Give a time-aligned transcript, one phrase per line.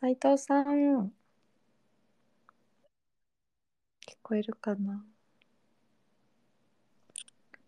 [0.00, 1.12] 斉藤さん。
[4.06, 5.04] 聞こえるかな？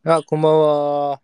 [0.04, 1.20] あ、こんばんは。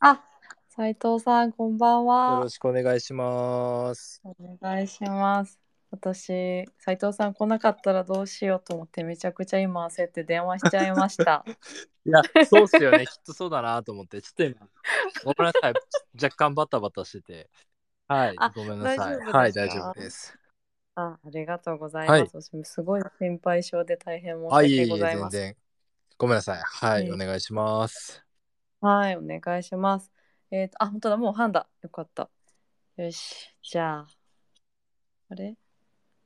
[0.00, 0.22] あ、
[0.68, 2.48] 斉藤さん、こんばんよはろ。
[2.50, 4.20] しくお願いします。
[4.24, 5.58] お願いします。
[5.90, 11.46] 私、斉藤さん来なかったらどうしようと思ってめちゃくちゃ今焦って電話しちゃいました。
[12.04, 13.06] いや、そうっすよね。
[13.06, 14.68] きっとそうだなと思って、ちょっと今、
[15.24, 15.74] ごめんなさい。
[16.22, 17.50] 若干バタバタしてて。
[18.08, 19.16] はいあ、ごめんなさい。
[19.18, 20.38] はい、大丈夫です。
[20.94, 22.40] あ、ありがとうございます。
[22.40, 25.32] 私すごい心配性で大変申し訳ございます。
[25.32, 25.56] 全然。
[26.16, 26.62] ごめんなさい。
[26.62, 28.24] はい、うんお願いします。
[28.80, 30.12] はい、お願いします。
[30.52, 31.68] えっ、と、あ、本当だ、もう半だ。
[31.82, 32.30] よかった。
[32.96, 34.06] よし、じゃあ。
[35.30, 35.56] あれ？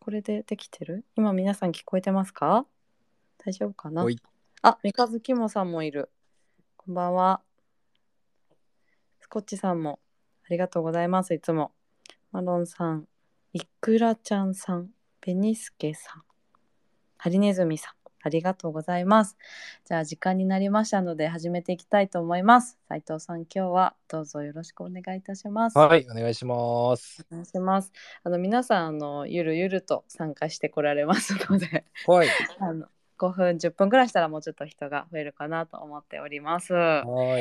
[0.01, 1.07] これでできてる？
[1.17, 2.67] 今皆さん聞こえてますか？
[3.39, 4.05] 大丈夫かな？
[4.61, 6.11] あ、三日月もさんもいる。
[6.77, 7.41] こんばんは。
[9.21, 10.10] スコッチさんもあ
[10.51, 11.33] りがとうございます。
[11.33, 11.73] いつも。
[12.33, 13.07] マロンさん、
[13.53, 16.23] いくらちゃんさん、ベニスケさん、
[17.17, 19.37] ハリネズミさん、ありがとうございます。
[19.85, 22.79] じゃあ時間になりましたので始めていきたいと思います。
[22.89, 25.79] 斉藤さん、今日はどうぞよろしくお願いいたします。
[25.79, 27.27] はい、お願いします。
[27.33, 27.93] お願いします。
[28.23, 32.29] あの皆さんあのゆるゆると参加してこられますので、はい。
[32.61, 32.87] あの
[33.19, 36.75] 5分10分ぐらいしたらもうちょっと人が増えるかなと思っております。
[36.75, 37.41] は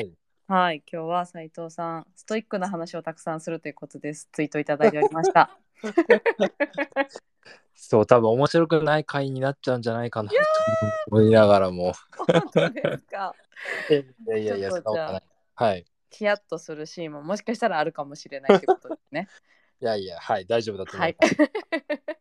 [0.50, 0.78] はい。
[0.78, 4.30] い、今日は斉藤さんストイックな話をたくさんするということです。
[4.32, 5.56] ツイートいただいておりました。
[7.76, 10.36] そう、多分面白くない回になっちゃうんじゃないかなと
[11.12, 11.94] 思いながらも。
[12.18, 13.36] 本当ですか？
[13.94, 13.94] い
[14.28, 15.24] やいやいや、そんなことない。
[15.54, 15.86] はい。
[16.10, 19.28] ヒヤッとするシーンももしかしたらあるかもしれないということですね。
[19.82, 21.36] いやいや、はい、大丈夫だと思はいいます。。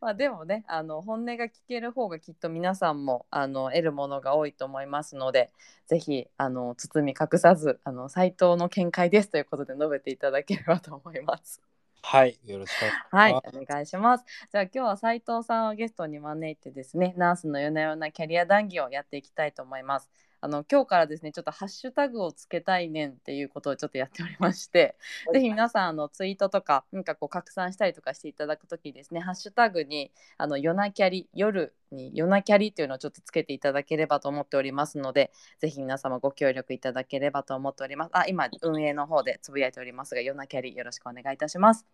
[0.00, 5.50] まあでもねあの本音が聞ける方がきっと皆さんもあの得るものが多いと思いますので
[5.86, 11.62] ぜひあの包み隠さずあの斉藤の見解ですということで述べていただければと思います。
[12.02, 13.16] はい、よろしくお願いします。
[13.16, 14.24] はい、お願いします。
[14.50, 20.08] じゃあ今日は斉藤さんをゲストに招いてですねナースの夜な夜なキャリア談義をやっていきたいと思います。
[20.40, 24.96] あの今日からですねちょっとハッシュタグをつけたいねんっていうことをちょっとやっておりまして、
[25.32, 38.10] ぜひ皆さんあのツイートとかなんかこう拡散したりとかしていただくときですねハッシュタグにあの夜なキャリ夜に夜なキャリっていうのをちょっとつけていただければと思っておりますのでぜひ皆様ご協力いただければと思っております。
[38.12, 41.86] あ今運営の方でつぶやいておりますが夜なキャリよろしくお願いいたします。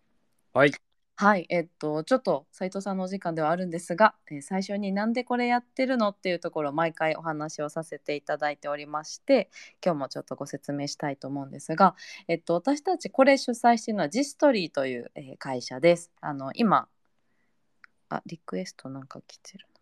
[0.52, 0.93] はい。
[1.16, 9.48] はい、えっと、ちょっと斉藤さんのお時間ではあるんですが、えー最初になんでこれやってるのっていうところを毎回お話をさせていただいておりまして、
[9.84, 11.94] 今日もちょっとご説明したいと思うんですが、
[12.26, 16.10] えっと、私たちこれ主催しているのはジストリーという、えー会社です。
[16.20, 16.88] あの、今、
[18.08, 19.74] あ、リクエストなんか来てるな。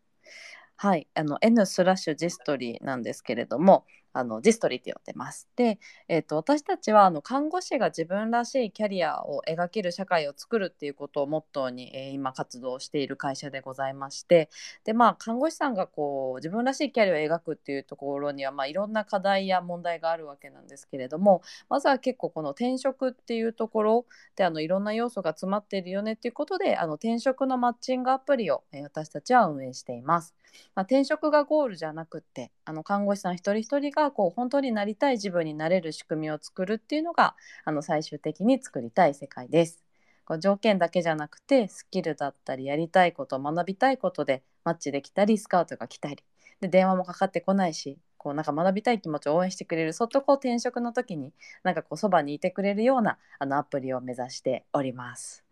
[0.76, 5.49] はい、あの N スラッシュジストリーなんですけれども、あのジストリーって呼んでます。
[5.56, 5.78] で、
[6.09, 14.49] えっと私たちはあの看護師が自分らしいキャリアを描ける社会を作るっていうことをモットーに、えー今活動している会社でございまして
[14.84, 24.06] でまあ看護師さんがこう自分らしいキャリアを描くっていうところには、まあ、いろんな課題や問題があるわけなんですけれどもまずは結構この転職っていうところ
[24.37, 30.34] であのいろんな要素が詰まっているよねっていうことであの転職のマッチングアプリを、えー私たちは運営しています。
[30.75, 39.83] まあ、転職がゴールじゃなくてあの看護師さん一人一人ががこう本当になりたい自分になれる仕組みを作るっていうのがあの最終的に作りたい世界です。
[40.25, 46.19] こう条件だけじゃなくてスキルだったりやりたいこと学びたいことでマッチできたりスカウトが来たり
[46.61, 51.32] で電話もかかってこないしこうなんか学びたい気持ちを応援してくれるそっとこう転職の時に
[51.65, 55.44] なんかこうそばにいてくれるようなあのアプリを目指しております。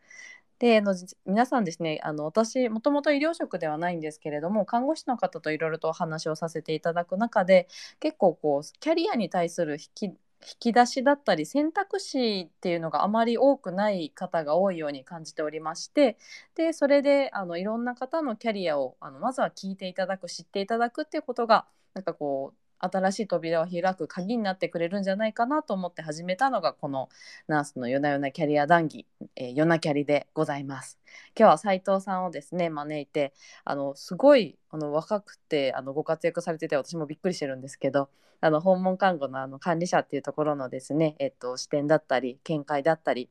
[0.60, 7.66] であの皆さんですねあの私もともと医療職ではないんですけれども看護師の方といろいろとお話をさせていただく中で
[7.98, 16.16] 結構こうキャリアに対する引き引き出しだったり選択肢っていうのがあまり多くない方が多いように感じておりまして
[16.54, 27.08] でそれであのいろんな方のキャリアをあのまずは聞いていただく知っていただくっていうことがなんかこう新しい扉を開く鍵になってくれるんじゃないかなと思って始めたのがこの
[27.46, 29.06] ナースの夜な夜なキャリア談義、
[29.36, 30.98] えー、夜なキャリでございます。
[31.38, 33.32] 今日は斉藤さんをですね招いて
[33.64, 38.08] あのすごいあの若くてあのご活躍されてて私もびっくりしてるんですけど
[38.40, 43.28] あの訪問看護のあの管理者っていうところのですね、えっと、視点だったり見解だったり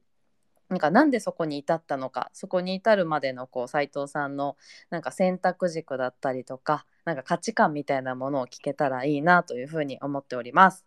[0.69, 4.55] なんかなんでそこに至ったのかそこに至るまでのこう斉藤さんの
[4.91, 10.85] なんか選択軸だったりとかなんか価値観みたいなものを聞けたらいいなというふうに思っております。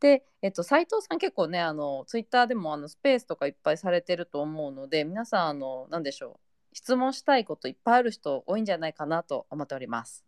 [0.00, 10.24] で、えっと、斉藤さん結構ねあのツイッターでもあのスペースとかいっぱいされてると思うので皆さんあの何でしょう質問したいこといっぱいある人多いんじゃないかなと思っております。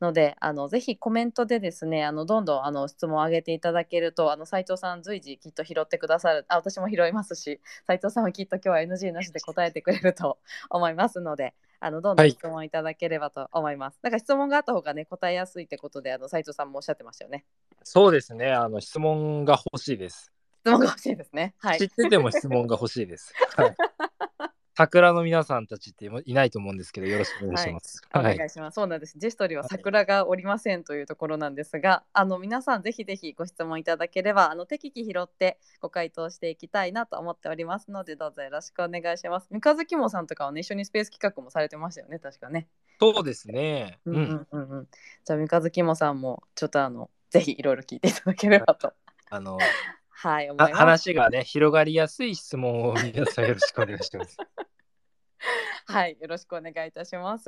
[0.00, 10.38] のであのぜひコメントでですねあのどんどんあの質問を上げていただけるとあの斉藤さん随時きっと拾ってくださるあ私も拾いますし斉藤さんはきっと今日は NG なしで答えてくれると
[10.70, 13.98] 思いますのであのどんどはいん質問いただければと思います。
[14.02, 17.44] だから質問があった方がね答えやすいってことであの斉藤さんもおっしゃってましたよね。
[17.82, 18.52] そうですね。
[18.52, 20.32] あの質問が欲しいです。
[20.60, 21.54] 質問が欲しいですね。
[21.58, 21.88] はい知っ。
[21.88, 23.32] てても質問が欲しいです。
[23.56, 23.76] はい。
[24.78, 28.00] 桜の皆さんたちっていないと思うんですけど、よろしくお願いします。
[28.14, 28.38] おはい。
[28.38, 28.76] 願いします。
[28.76, 29.18] そうなんです。
[29.18, 39.48] ジェストリーは桜がおりませんというところなんですが、あの皆さんぜひぜひご質問いただければ、あの適宜拾ってご回答していきたいなと思っておりますので、どうぞよろしくお願いします。
[39.50, 42.68] 三日月もさんとかはね、一緒にスペース企画もされてましたよね、確かね。
[43.00, 43.98] そうですね。
[44.04, 44.20] ううんん。
[44.20, 44.88] うんうんうん。
[45.24, 48.92] じゃあ三日月もさんもちょっとあのぜひいろいろ聞いていただければと。
[49.28, 49.58] あの、
[50.20, 50.80] はい、思はいます。
[50.80, 54.36] 話がね、広がりやすい質問を皆さんよろしくお願いします。
[55.86, 57.44] はい、よろしくお願いいたします。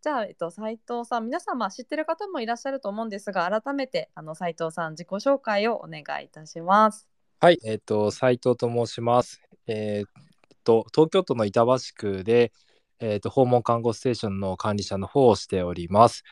[0.00, 7.06] じゃあ、えっと、斉藤さん、皆様知ってる方もいらっしゃると思うんですが、改めて、あの、斉藤さん、自己紹介をお願いいたします。
[7.40, 9.42] はい、えっ、と、斉藤と申します。
[9.66, 10.22] えっ、
[10.64, 12.52] と、東京都の板橋区で、
[13.00, 16.24] えっ、と、訪問看護ステーションの管理者の方をしております。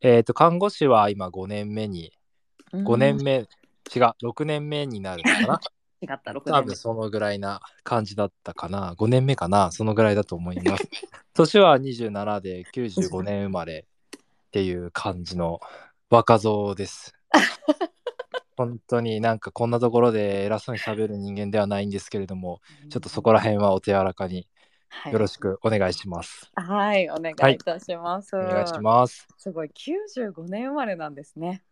[0.00, 2.12] えっ、と、看護師は今5年目に、
[2.72, 3.48] 5年目、
[3.94, 5.60] 違う、6年目になるのかな？
[6.02, 6.76] 違った、6多年目分。
[6.76, 8.94] そのぐらいな感じだったかな。
[8.94, 9.70] 5年目かな。
[9.72, 10.88] そのぐらいだと思います。
[11.34, 13.86] 年は27で95年生まれ
[14.16, 15.60] っていう感じの
[16.10, 17.14] 若造です。
[18.56, 24.48] 本当になんかこんなところで偉そうに喋る人間ではないんですけれども、ちょっとそこら辺はお手柔らかに
[24.88, 26.50] はいよろしくお願いします。
[26.54, 28.36] はい、お願いいたします。
[28.36, 29.26] お願いします。
[29.36, 31.62] すごい、95年生まれなんですね。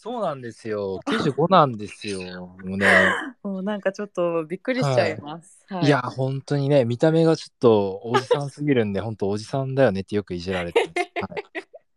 [0.00, 1.00] そうなんですよ。
[1.10, 2.20] 95なんですよ。
[2.64, 2.86] もうね。
[3.42, 5.64] もうなんかちょっとびっくりしちゃいます。
[5.66, 10.92] はいいや、本当にね、見た目がちょっとおじさんすぎるんで、 本当おじさんだよねってよくいじられて、はい、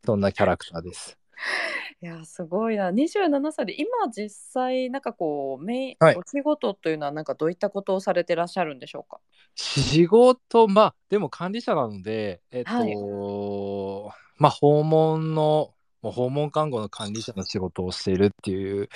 [0.03, 1.15] そんなキャラクターです。
[2.01, 9.19] いやすごいな27歳で今実際なんかこうメイン、はいお仕事というのはなんかどういったことをされてらっしゃるんでしょうか？
[9.53, 18.89] 仕事、まあ、でも管理者なので、えっと、はいまあ、訪問の、もう訪問看護の管理者の仕事をしているっていう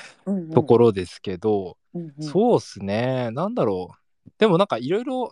[0.54, 2.24] ところですけど、ろ、うんうん。
[2.24, 3.90] そうっすね、なんだろ
[4.26, 4.30] う。
[4.38, 5.32] でもなんかいろいろ、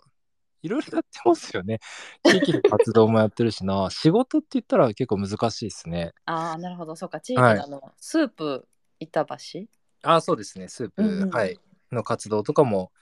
[0.62, 1.80] いろいろやってますよね。
[2.24, 6.12] 地域の活動もやってるしな、仕事って言ったら結構難しいですね。
[6.26, 6.96] ああなるほど。
[6.96, 7.20] そうか。
[7.20, 7.58] 地域のはい。
[7.58, 8.66] あの、スープ
[9.00, 9.66] 板橋？
[10.02, 11.30] あ、そうですね、スープ、うんうん。
[11.30, 11.58] はい、
[11.92, 12.92] の活動とかも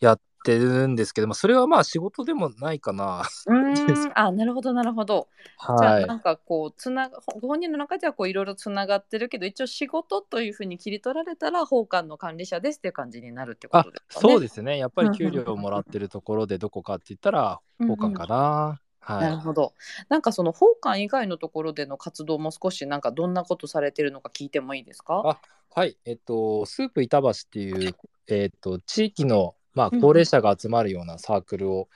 [0.00, 3.22] やってるんですけど、まあ、それはまあ仕事でもないかな。
[3.46, 5.28] うーん あなるほどなるほど、
[5.78, 6.14] じゃはいあな。
[6.14, 14.32] んかこうつながご本人の中ではこういろいろつながってるけど一応仕事というふうに切り取られたら奉還の管理者ですっていう感じになるってこあとですかね。
[14.32, 14.78] そうですね。
[14.78, 18.80] やっぱり給料をもらってるところでどこかって言ったら、奉還かな。
[19.00, 19.72] はなるほど。
[20.10, 25.40] なんかその奉還以外のところでの活動も少しなんかどんなことされてるのか聞いてもいいですか？
[25.74, 25.96] はい。
[26.04, 27.94] えっと、スープ板橋っていう、
[28.26, 31.88] えっと、地域の、まあ、高齢者が集まるようなサークルを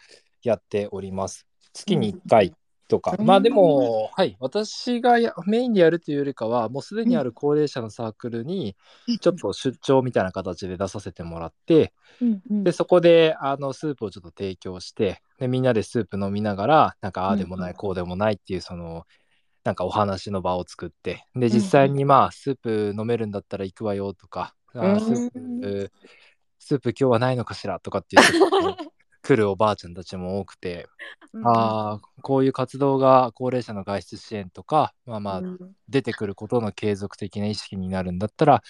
[0.44, 1.48] やっております。
[1.72, 2.54] 月に1回
[2.86, 3.16] とか。
[3.18, 4.36] うんまあでも、はい。
[4.38, 8.76] 私がやメインでやるというよりかは、もうすでにある高齢者のサークルに、
[9.20, 12.64] ちょっと出張みたいな形で出させてもらって、うんうん。
[12.64, 19.06] で、そこで、あの、スープをちょっと提供して、で、みんなでスープ飲みながら、なんか、ああでもない、こうでもないっていう、その、
[19.64, 24.96] なんかお話の場を作って、で、ん実際にまあ、スープ飲めるんだったら行くわよとか、あうん。
[24.96, 25.92] ースープ、
[26.64, 27.80] スープ今日はないのかしら？
[27.80, 28.32] とかって言って、
[29.22, 30.88] 来るおばあちゃんたちも多くて、
[31.34, 35.74] うんああ、こういう活動が高齢者の外出支援とか、まあまあ、うん。
[35.88, 38.62] 出てくることの継続的な意識になるんだったら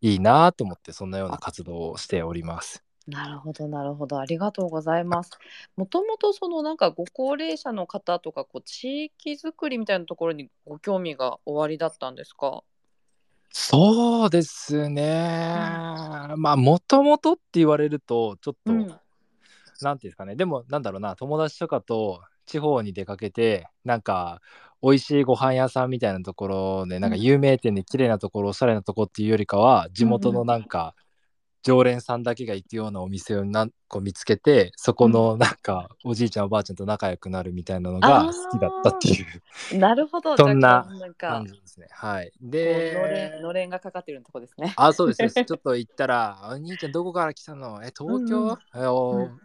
[0.00, 2.84] いいなと思って、そんなような活動をしております。
[3.06, 4.20] なるほどなるほど。
[4.20, 5.30] ありがとうございます。
[5.76, 12.62] もともとそのなんかご高齢者の方とかこう地域づくりみたいなところにご興味がおありだったんですか？
[13.52, 15.02] そうですね。
[16.36, 19.00] まあ、もともとって言われると、ちょっと、うん
[19.82, 20.36] なんていうんですかね。
[20.36, 24.40] でも、なんだろうな、友達とかと地方に出かけて、なんか、
[24.82, 30.94] 美味しいご飯屋さんみたいなところで、なんかうん有名店で綺麗なところ、おしゃれなとこっていうよりかは、地元のなんか、
[31.62, 40.36] 常連さんだけが行くようなお店を何個見つけて、そこのなんか、おじいちゃんおばあちゃんと仲良くなるみたいなのが好きだったっていうなるほど。
[40.36, 40.86] そんな
[41.18, 41.88] 感じですね。
[41.90, 42.32] はい。
[42.32, 42.50] こう
[42.94, 44.72] のれでん、のれんがかかってるとこですね。
[44.76, 45.44] あ、そうですそうです。
[45.46, 47.82] ちょっと行ったら、お兄ちゃんどこから来たの？
[47.84, 49.40] え、東京、うんおうん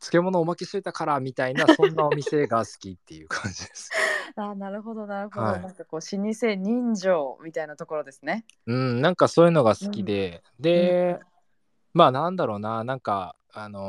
[0.00, 3.90] 漬物おまけしといたからみたいな、 そんなお店が好きっていう感じです。
[4.36, 8.44] あなるほどなるほど、はいなんかこう老舗人情みたいなところですね。
[8.66, 11.18] うん、なんかそういうのが好きで、で、
[11.98, 13.82] まあなんだろうな、なんか、あの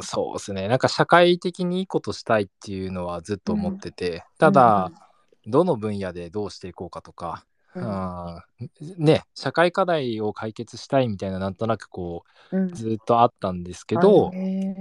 [0.00, 0.68] ーそうですね。
[0.68, 4.92] なんか社会的にいいことしたいっていうのはずっと思ってて、ただ、
[5.46, 7.82] どの分野でどうしていこうかとか、うん。
[7.82, 12.66] あーね社会課題を解決したいみたいななんとなくこうん。
[12.66, 14.30] うずっとあったんですけど、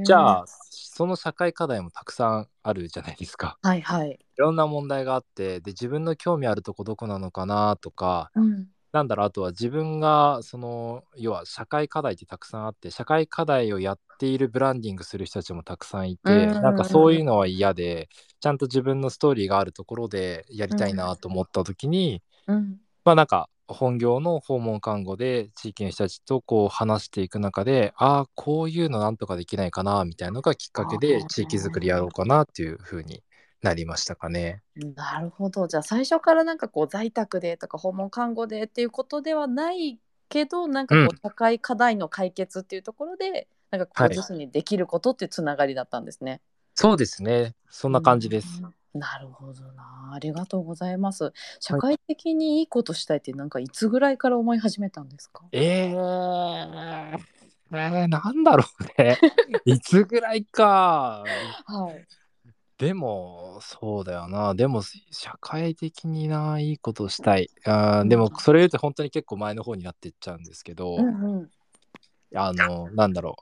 [0.03, 3.57] じゃああその社会課題もたくさんあるじゃないですか。
[3.61, 18.07] はいはい、いろんな問題があってで自分の興味あるとこどこなのかなとかうんなんだろうあとは自分がその要は社会課題ってたくさんあって社会課題をやっているブランディングする人たちもたくさんいて、うんうんうんなんかそういうのは嫌で
[18.39, 22.77] ちゃんと自分のストーリーがあるところでやりたいなと思った時に、うん。
[23.03, 33.23] まあなんか本業の訪問看護で地域の人たちとこう話していく中でああこういうのなんとかできないかなみたいなのがきっかけで地域づくりやろうかなっていうふうに
[33.63, 34.61] なりましたかね。
[34.75, 46.41] なるほどじゃあ最初からなんかこう在宅でとか訪問看護でっていうことではないけどなんかこうんう社会課題の解決っていうところで、なんかこはいう自身にできることっていうつながりだったんですね。
[46.75, 48.61] そうですねそんな感じです。
[48.61, 51.33] うんなるほどなありがとうございます。
[51.59, 55.45] 社会的にいいことしたいってなんかいつぐらいから思い始めたんですか？
[55.51, 57.17] えー、
[57.71, 58.63] えー、なんだろ
[58.97, 59.17] うね。
[59.65, 61.23] いつぐらいか。
[61.65, 62.05] はい。
[62.83, 64.55] でも、そうだよな。
[64.55, 67.49] でも、社会的にな、いいことしたい。
[67.65, 71.49] あーでも、それ言うと本当に結構前の方になっていっちゃうんですけど、うんうん
[72.35, 73.37] あの、なんだろ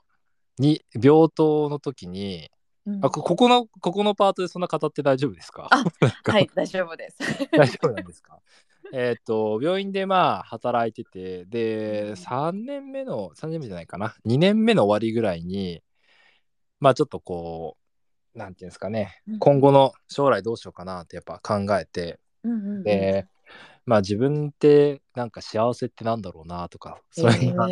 [0.58, 0.62] う。
[0.62, 2.50] に、病棟の時に、
[2.86, 5.68] うんあこここの、ここのパートでそんな語って大丈夫ですか？
[6.26, 7.18] はい大丈夫です。
[7.56, 8.40] 大丈夫なんですか？
[8.92, 15.82] えっと病院でまあ働いててうでん3年目の3年目じゃないかな2年目の終わりぐらいに
[16.80, 17.81] まあちょっとこう
[18.34, 19.20] なんていうんですかね。
[19.28, 19.38] うん。
[19.38, 22.18] 今後の将来どうしようかなってやっぱ考えて。
[22.44, 22.82] うんうんうん。
[22.82, 23.26] で
[23.84, 27.68] まあ自分ってなんか幸せってなんだろうなとかそういうの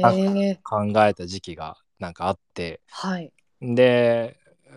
[0.62, 2.80] 考えた時期がなんかあって。
[2.90, 3.32] はい。
[3.60, 4.36] で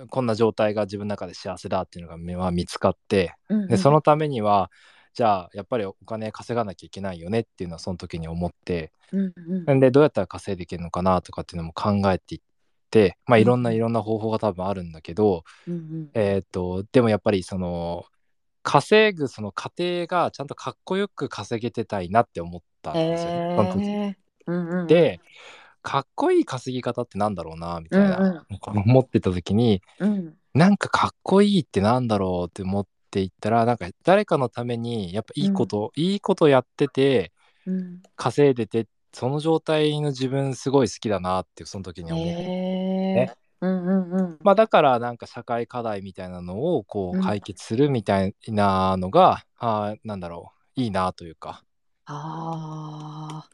[0.09, 3.67] こんな状態が自分の中で幸せだっていうのがまあ見つかってうんうん。
[3.67, 4.71] でそのためには
[5.13, 8.91] じゃあやっぱりお金稼がなきゃいけないよねっていうのはその時に思って。
[9.11, 9.33] うん
[9.67, 9.79] うん。
[9.79, 12.52] でどうやったら稼いでいけるのかなとかっていうのも考えていって
[13.25, 16.09] まあいろんなうんいろんな方法が多分あるんだけど、うんうん。
[16.13, 18.05] えーっとでもやっぱりその
[18.61, 23.89] 稼ぐその過程がちゃんとかっこよく稼げてたいなって思ったんですよね、その時。
[23.89, 24.15] へー。
[24.47, 24.87] うんうん。
[24.87, 25.19] で
[25.81, 28.79] かっこいい稼ぎ方ってなんだろうなみたいな、うんうん。
[28.79, 30.37] 思ってた時にうん。
[30.53, 37.31] なんかかっこいいってなんだろうって思っていったらなんか誰かのためにやっぱいいこと、いいことやってて
[37.65, 38.01] うん。
[38.15, 42.45] 稼いでてその状態の自分すごい好きだなってその時に思って、へ
[43.11, 43.15] え。
[43.27, 43.33] ね。
[43.61, 44.37] うんうんうん。
[44.43, 47.23] まあ、だからなんか社会課題みたいなのをこううん。
[47.23, 51.63] 解決するみたいなのが、あーなんだろういいなというか、
[52.05, 53.49] ああ、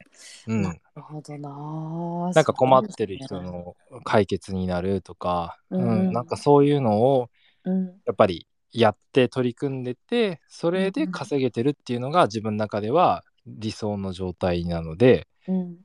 [0.48, 2.32] うん、なるほどな。
[2.34, 3.40] なんか困ってる人。
[3.42, 5.80] の解決になるとか、うん。
[5.82, 7.28] うんなんかそういうのを
[7.64, 7.86] うん。
[8.06, 15.76] やっぱりやって取り組んでてそれで稼げてるっていうのが自分の中では理想の状態なのでうん。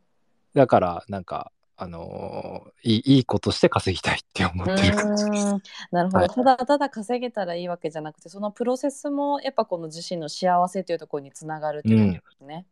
[0.53, 5.45] だからなんかあのーいいいいことして稼ぎたいって思うってる感じです。
[5.91, 12.65] なるほど、はいただただ稼げたらいいわけじゃなくてそのプロセスもやっぱこの自身の幸せというところにつながるっていうことですね。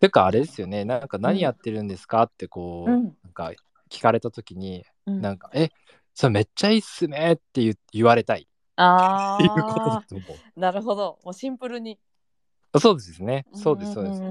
[0.00, 3.52] てかあれですよねなんか何やってるんですかってこう、うんなんか
[3.90, 5.70] 聞かれた時にうんなんか「え
[6.14, 10.24] それめっちゃいいっすね」って言言われたいあっていうことだあと思
[10.56, 10.60] う。
[10.60, 11.98] なるほどもうシンプルに。
[12.80, 13.46] そうですね。
[13.52, 14.22] そうですそうです。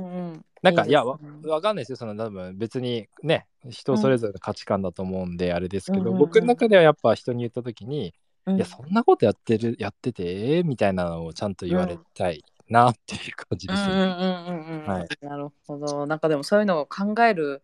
[0.61, 1.19] なんかいやわ
[1.61, 1.95] かんないですよ。
[1.97, 8.13] その多分別にね人それぞれの価値観だと思うんであれですけど、僕の中ではやっぱ人に言った時に、
[8.45, 8.55] うん。
[8.57, 14.01] いやそんなことやってるやっててえーみたいなのをちゃんと言われたいなっていう感じですね。
[15.21, 16.05] なるほど。
[16.05, 17.61] なんかでもそういうのを考える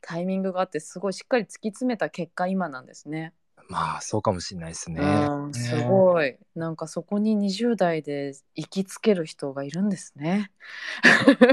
[0.00, 3.34] タイミングがあってすごいしっかり突き詰めた結果今なんですね。
[3.68, 5.00] まあそうかもしれないですね。
[5.02, 10.50] うん、すごいなんかそこに20代で行きつける人がいるんですね。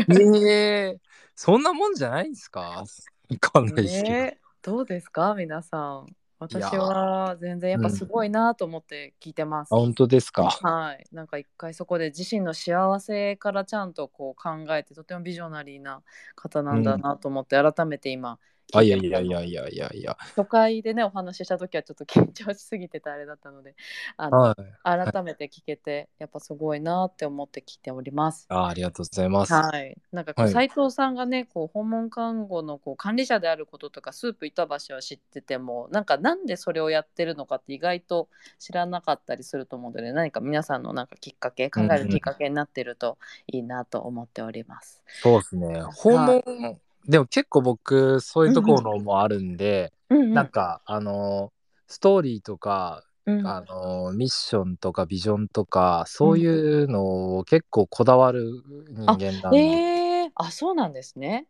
[0.10, 0.98] えー
[1.38, 2.62] そんなもんじゃないんですか？
[3.29, 4.15] わかんないですけど。
[4.15, 5.36] えーどうですか？
[5.36, 6.07] 皆さん。
[6.38, 9.74] 私は全然やっぱすごいなと思って聞いてます。
[9.74, 10.50] あ本当ですか？
[10.50, 16.01] はい、なんか一回そこで自身の幸せからちゃんとこう考えてとてもビジョナリーな
[16.36, 18.38] 方なんだなと思って改めて今
[18.74, 20.17] あいや聞いやいやいやいやいや。
[20.36, 23.75] 初回でねお話しした時はちょっと緊張しすぎてたあれだったので
[24.17, 24.65] あの、はい。
[24.84, 28.45] 改めて聞けてやっぱすごいなって思って聞いております。
[28.50, 29.53] あありがとうございます。
[29.53, 38.29] はい、なんかこうはい斉藤さんがねこう訪問看護のこう管理者であることとかスープ板橋を知っててもなんかなんでそれをやってるのかって意外と
[38.60, 43.17] 知らなかったりすると思うので何か皆さんのなんかきっかけ考えるきっかけになってると
[43.48, 45.03] いいなと思っております。
[45.22, 45.81] そうですね。
[45.81, 50.33] 訪問、でも結構僕そういうところもあるんで、うんうん。
[50.33, 51.51] なんかあの
[51.88, 53.47] ストーリーとか、うん。
[53.47, 61.47] あのミッションとかビジョンとかそういうのを結構こだわる人間なんで、えー、あそうなんですね。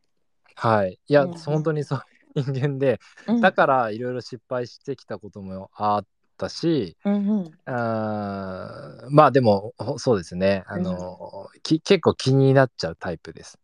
[0.56, 0.98] はい。
[1.08, 1.38] いや、うんうん。
[1.38, 2.00] 本当にそう
[2.40, 3.42] いう人間でうん。
[3.42, 6.06] だからいろいろ失敗してきたこともあっ
[6.38, 7.52] たし、うんうん。
[7.66, 10.64] あーまあでもほそうですね。
[10.68, 13.60] あの、き結構気になっちゃうタイプです。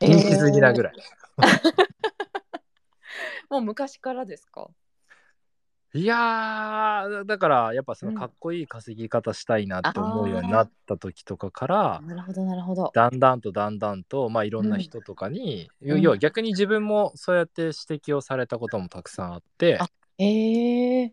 [0.00, 0.92] 気にしすぎなぐらい。
[3.50, 4.68] もう昔からですか？
[5.92, 8.18] いやーだからやっぱそのうん。
[8.18, 12.92] かっこいい稼ぎ方したいなって思うようになった時とかから、なるほどなるほど。
[12.94, 19.88] だんだんとだんだんと、まあ、いろんな人とかに、うん要は逆に自分もそうやって指摘をされたこともたくさんあって、あ
[20.18, 21.12] ええ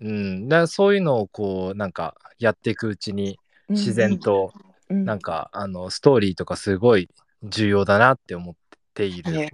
[0.00, 3.38] うん、だそういうのをこうなんかやっていくうちに
[3.70, 4.52] 自然と
[4.88, 7.08] なんかか、あのストーリーとかすごい
[7.42, 8.54] 重要だなって思っ
[8.94, 9.48] ている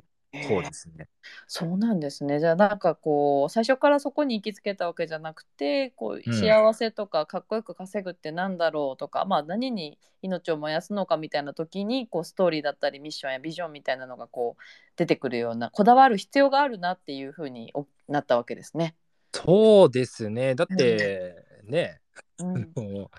[0.49, 1.09] 方ですね。
[1.47, 2.41] そうなんですね。
[2.41, 14.63] じゃあなんかこう最初からそこに行きつけたわけじゃなくてこううん幸せとかかっこよく稼ぐってなんだろうとか、まあ何に命を燃やすのかみたいな時にこうストーリーだったりミッションやビジョンみたいなのがこう
[14.97, 18.97] 出てくるようなこだわる必要があるなっていうふうにおなったわけですね。
[19.33, 20.55] そうですね。
[20.55, 22.01] だって、ね。
[22.39, 22.73] うん、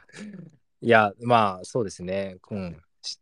[0.82, 2.78] いやまあそうですね、うん、し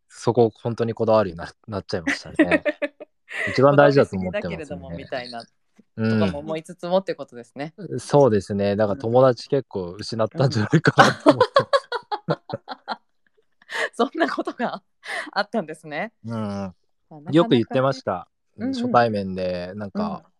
[0.10, 2.63] そこ本当にこだわるようにななっちゃいましたね。
[3.50, 5.06] 一番大事だと思ってますすぎだけれどもみね。
[5.08, 5.48] たいなと
[5.96, 7.74] うんかも思いつつもってことですね。
[8.00, 8.75] そうですね。
[8.75, 11.54] だから友達結構失ったんじゃないかなと思って。
[13.94, 14.84] そんなことが
[15.32, 16.13] あったんですね。
[16.26, 16.76] うん、
[17.32, 18.13] よく言ってました。
[18.58, 20.34] うんうん初対面で、なんか、うん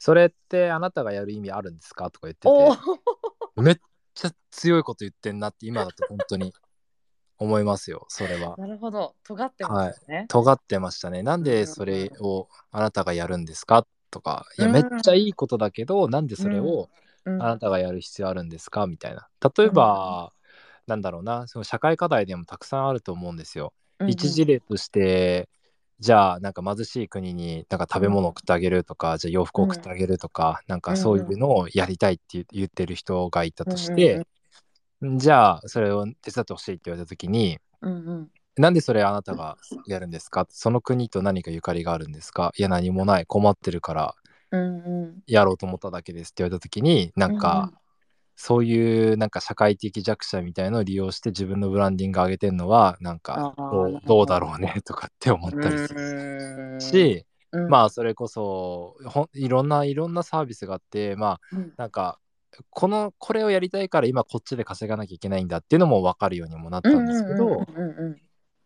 [0.00, 3.76] それってあなたがやる意味あるんですかとか言ってて、めっ
[4.14, 6.52] ちゃ強いこと言ってんなって今だと本当に
[7.38, 8.56] 思いますよ、それは。
[8.58, 9.14] なるほど。
[9.24, 10.26] 尖ってますね。
[10.28, 11.22] 尖ってましたね。
[11.22, 13.86] なんでそれをあなたがやるんですか？
[14.10, 14.72] とか、いや、うん。
[14.72, 16.88] めっちゃいいことだけど、なんでそれを
[17.24, 17.42] うん。
[17.42, 18.86] あなたがやる必要あるんですか？
[18.86, 19.28] みたいな。
[19.56, 20.32] 例えば、
[20.86, 23.72] なんだろうな、その社会課題でもたくさんあると思うんですよ。
[24.00, 25.48] うん一事例として、
[26.00, 34.22] じゃあなんか貧しい国になんか食べ物を送ってあげるとか、じゃあ洋服を送ってあげるとか、なんかそういうのをやりたいって言言ってる人がいたとして、
[35.02, 38.30] じゃあそれを手伝ってほしいって言われた時に、うんうん。
[38.56, 39.56] なんでそれあなたが
[39.86, 40.46] やるんですか？
[40.50, 42.52] その国と何かゆかりがあるんですか？
[42.56, 43.26] いや何もない。
[43.26, 44.14] 困ってるから
[45.26, 47.72] やろうと思っただけですって言われた時になんか、
[48.34, 53.54] そういうなんか社会的弱者みたいのを利用して自分のブランディング上げてるのはなんか
[54.06, 54.22] ど。
[54.22, 57.68] うだろうねとかって思ったりするし、うん。
[57.68, 58.96] まあそれこそ
[59.34, 61.72] いろんないろんなサービスがあってまあうん。
[61.76, 62.18] なんか
[62.70, 67.64] このこれをやりたいから今こっちで稼がなきゃいけないんだっていうのも分かるようにもなったんですけど、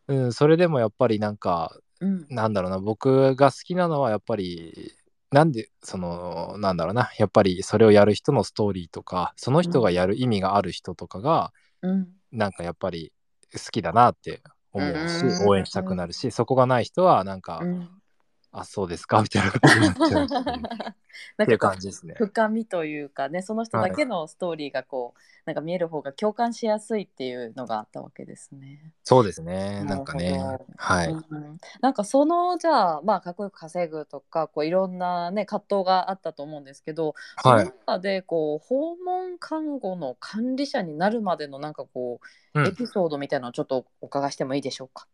[0.09, 2.27] うんうん、それでもやっぱりなんかうん。
[2.29, 4.93] なんだろうな僕が好きなのはやっぱり
[5.31, 12.09] なんでそのなんだろうなやっぱりそれをやる人のストーリーとかその人がやる意味がある人とかが、うん。
[12.33, 13.13] なんかやっぱり
[13.53, 15.49] 好きだなって思うし、うん。
[15.49, 17.89] 応援したくなるしそこがない人はなんか、うん
[18.53, 19.21] あそうですか？
[19.23, 20.29] みたいな感じになっちゃうっ
[21.47, 21.59] ていう。
[21.59, 22.15] 感じですね。
[22.15, 22.27] う。
[22.27, 28.93] 深みというかねその人だけのストーリーがこうなんか見える方が共感しやすいっていうのがあったわけですね。
[29.05, 29.85] そうですね。
[29.85, 30.39] なんかね。
[30.77, 31.59] はい、うん。
[31.81, 42.21] なんかそのじゃあまあかっこよく稼ぐとかこういろんなね葛藤があったと思うんですけど、そのはい中でこう訪問看護の管理者になるまでのなんかこ
[42.55, 42.67] う、うん。
[42.67, 45.07] エピソードみたいなのをちょっとお伺いしてもいいでしょうか？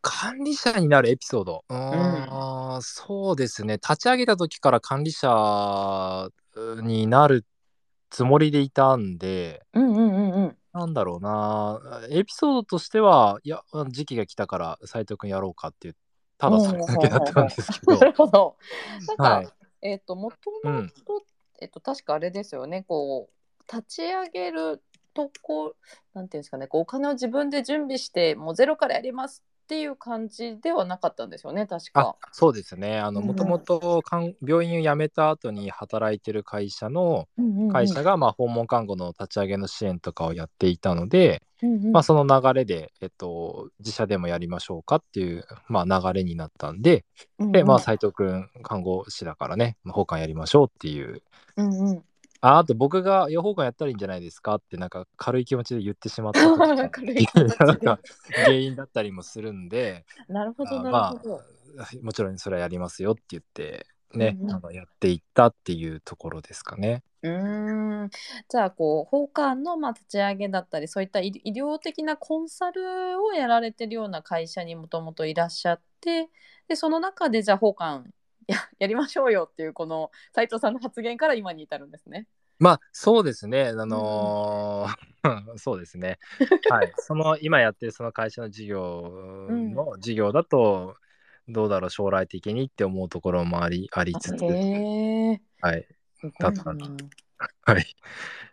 [0.00, 1.64] 管理者になるエピソード。
[1.68, 3.74] うーんそうですね。
[3.74, 6.28] 立ち上げた時から管理者
[6.82, 7.44] になる
[8.10, 10.56] つもりでいたんでうんうんうんうん。
[10.72, 11.80] なんだろうな。
[12.10, 15.96] エピソードとしてはいや時期が来たから斉藤君やろうかっていう
[16.38, 17.92] ただそれだけだったんですけど。
[17.98, 18.56] なるほど。
[19.08, 19.48] なんか、はい。
[19.82, 21.24] えっ、ともともと
[21.60, 22.84] えっと確かあれですよね。
[22.86, 24.82] こう立ち上げる
[25.12, 25.74] とこ
[26.14, 26.68] なんていうんですかね。
[26.68, 32.16] こうお金を自分で準備してもうゼロからやりますっていう感じではなかったんですよね確あか。
[32.32, 33.02] そうですね。
[33.02, 34.02] もともと
[34.42, 37.68] 病院を辞めた後に働いてる会社のうんうんうん。
[37.70, 41.92] 会社がまあ訪問看護の立ち上げの支援とかをやっていたので、うんうん。
[41.92, 47.04] まあ、その流れで、えっと、自社でもやりましょうかっていう、まあ、流れになったんで、
[47.38, 51.22] で、まあ、斉藤君、看護師だからね、まあ、奉還やりましょうっていう。
[52.40, 56.66] ああと僕が、いや、奉還やったらいいんじゃないですかって、なんか軽い気持ちで言ってしまった い気持
[57.26, 58.00] ちでなんか
[58.34, 61.40] 原因だったりもするんで、なるほどなるほど。
[61.78, 67.02] あ、もちろんそれはやりますよって言って、ね、うんうんあのやっていったっていうところですかね。
[67.22, 68.10] うーん
[68.48, 76.30] じゃあこう奉還のまあ立ち上げだったりそういった医医療的なコンサルをやられてるような会社にもともといらっしゃって
[76.68, 78.08] でその中でじゃあ奉還
[78.48, 82.26] ややりましょうよっていうこの斉藤さんの発言から今に至るんですね。
[82.58, 85.08] まあそうですね、あのー
[85.58, 86.18] そうですね。
[86.70, 86.92] はい。
[86.96, 90.96] その今やってるその会社の事業の事業だと、
[91.48, 94.44] どうだろう、将来的にって思うところもありありつつ。
[95.60, 95.86] はい。
[96.14, 96.86] すだったな。
[97.64, 97.96] はい。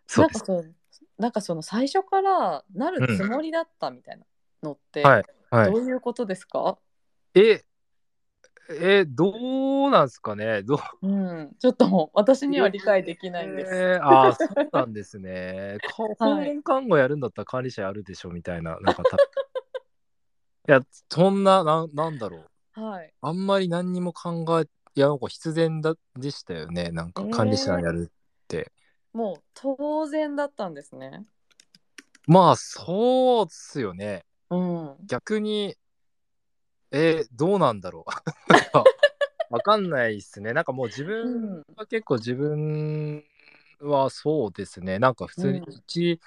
[0.06, 0.38] そうです。
[0.38, 0.76] なんかそう、
[1.18, 4.26] なんかその最初からなるつもりだったみたいな
[4.64, 5.74] のって、ど。
[5.74, 6.78] ういうことですか？
[7.34, 7.64] え、
[8.70, 10.64] え、どうなんですかね？
[10.64, 11.08] どう？
[11.08, 13.74] うん、ちょっと私には理解できないんです。
[13.76, 15.78] えーああ、そうなんですね。
[15.84, 18.78] か訪問看護やるんだったら管理者やるでしょみたいな。
[18.80, 19.18] なんかた
[20.68, 22.38] いや、そんな、なんなんだろ
[22.76, 22.80] う。
[22.82, 23.14] はい。
[23.22, 24.64] あんまり何にも考え、
[24.96, 26.90] いや、なんか必然だでしたよね。
[26.92, 28.72] なんかえー管理者やるって。
[29.14, 31.26] もう当然だったんですね。
[32.28, 34.26] まあ、そうっすよね。
[34.50, 34.96] うん。
[35.06, 35.76] 逆に、
[36.96, 38.12] えーどうなんだろう。
[39.54, 40.54] わかんないっすね。
[40.54, 41.64] なんかもう自う分ん。
[41.76, 43.24] は結構自分
[43.82, 45.00] はそうですね。
[45.00, 46.20] なんか普通にうん一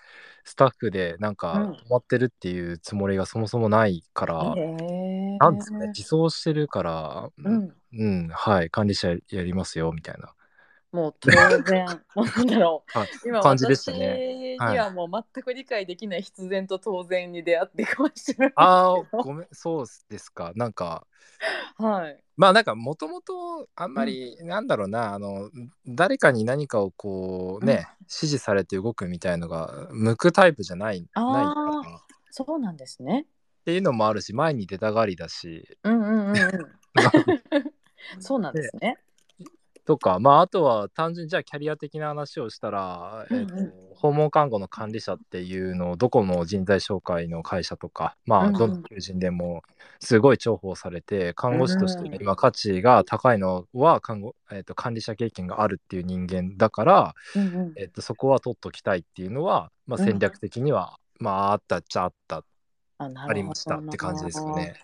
[0.44, 5.38] スタッフでなんかうん泊まってるっていうつもりがそもそもないから、へえ。
[5.38, 7.74] なんですかね、自走してるから、うん。
[7.92, 10.34] うん、はい、管理者やりますよみたいな。
[10.92, 11.30] もう当
[11.62, 12.90] 然、も うなんだろう。
[12.98, 18.52] はい今感じでし私たねにはもう全く理解できない必然と当然に出会ってかもしれない。
[18.56, 20.52] ああ、ごめん、そうですか。
[20.56, 21.06] なんか、
[21.76, 22.22] はい。
[22.36, 25.50] まあなんかもともとあんまり、なんだろうな、あの、
[25.86, 33.26] 誰かに何かをこうね、うん指示されて動くみたいのが向くタイプじゃない、ないからっそうなんですね。
[33.66, 36.48] ていうのもあるし、前に出たがりだし、うんうんうんうん。
[38.18, 38.98] そうなんですね。
[39.88, 43.58] とか、まああとは単純にじゃあキャリア的な話をしたら、うんうん。
[43.58, 49.62] えっと訪問看護の管理者っていうのをどこの人材紹介の会社とか、まあどの求人でも
[49.98, 52.14] すごい重宝されて、看護師としてうん。
[52.20, 57.72] 今価値が高いのは看護、えっと管理者経験があるっていう人間だから、うんうん。
[57.76, 60.06] えっとそこは取っときたいっていうのは、まあ、うん。
[60.06, 62.44] 戦略的には、まああったっちゃあった、
[62.98, 64.74] ありましたって感じですかね。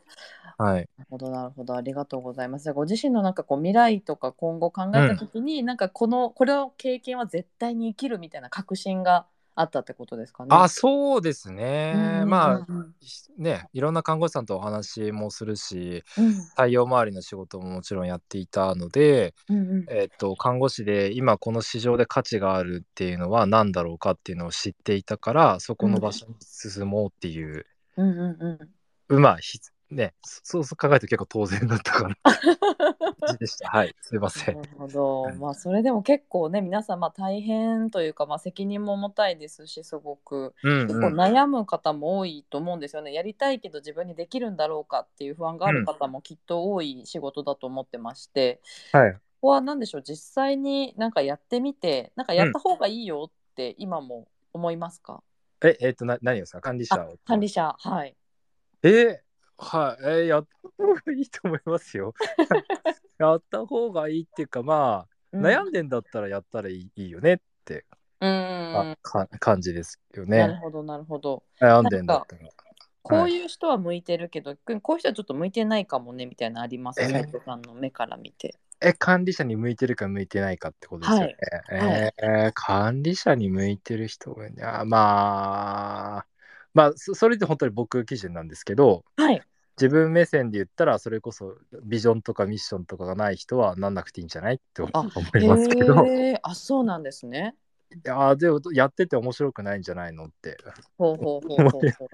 [0.57, 0.89] はい。
[0.97, 2.73] なるほどなるほどありがとうございます。
[2.73, 10.49] ご自身のなんかこう未来とか今後考えた時に、なんかこのこれを経験は絶対に生きるみたいな確信があったってことですかね？
[10.51, 11.93] あ、そうですうんね。
[11.95, 12.95] うんうんまあ、うん
[13.39, 28.59] ね、いろんな看護師さんとお話もするし、うん対応周りの仕事ももちろんやっていたので、うんうんえっと看護師で今この市場で価値があるっていうのは何だろうかっていうのを知っていたからそこの場所に進もうっていう、うんうん
[29.09, 29.23] うん。
[29.23, 29.59] まあひ
[29.95, 32.35] ね そうそう考えると結構当然だったかな感
[33.33, 33.69] じでした。
[33.69, 34.57] はいすいません。
[34.57, 35.37] なるほど、はい。
[35.37, 40.55] まあそれでも結構ね皆さんまあ大変というか、まあ、責任も重たいですしすごく。
[40.63, 48.61] うん結構うん悩む方も多いと思うんですよね、やりたいけど自分にできるんだろうかっていう不安がある方もきっと多い仕事だと思ってまして、
[48.93, 49.13] はい。
[49.13, 50.03] ここは何でしょう？
[50.03, 55.23] 実際になんかやってみてなんかやった方がいいよって今も思いますか、
[55.63, 56.61] ええっとな何ですか？
[56.61, 57.77] 管理者管理者。
[57.79, 58.17] はい。
[58.83, 59.24] えー
[59.59, 62.15] はい、えーやった方がいいと思いますよ。
[63.19, 65.47] やった方がいいっていうかまあ、うん。
[65.47, 67.85] 悩んでんだったらやったらいいいいよねって、
[68.21, 70.39] うあんか感じですよね。
[70.39, 71.45] なるほどなるほど。
[71.61, 72.43] 悩んでんだったら。
[73.03, 77.45] こういう人は向いてるけど、こういう人はちょっと向いてないかもねみたいなのありますえー。
[77.45, 78.59] さんの目から見て。
[78.81, 81.37] え管理者に向いてるか向いてないかってことですよね、
[81.69, 82.15] はい。
[82.19, 86.27] えー管理者に向いてる人がいやまあ
[86.75, 89.43] まあそそれで本当に僕基準なんですけどはい。
[89.77, 94.91] 自分目線で言ったらそれこそビジョンとかミッションとかがない人はなんなくていいんじゃないって思
[95.41, 96.07] いますけど
[96.43, 97.57] あ、そうなんですね。
[97.93, 100.57] いやーでもやってて面白くないんじゃないのって
[100.99, 102.09] ほうほうほうほう。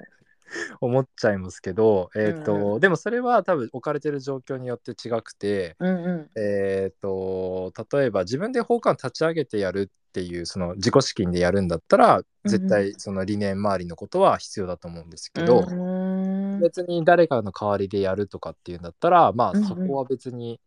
[0.80, 6.30] 思っちゃいますけど、えーとうんうでもそれは多分置かれてる状況によって違くて、うんうん。
[6.36, 20.60] えー、と例えば自分で法官立ち上げてやるっていうその自己資金でやるんだったら絶対その理念周りのことは必要だと思うんですけど、うーん別に誰かの代わりでやるとかっていうんだったらまうんうんあそこは別に、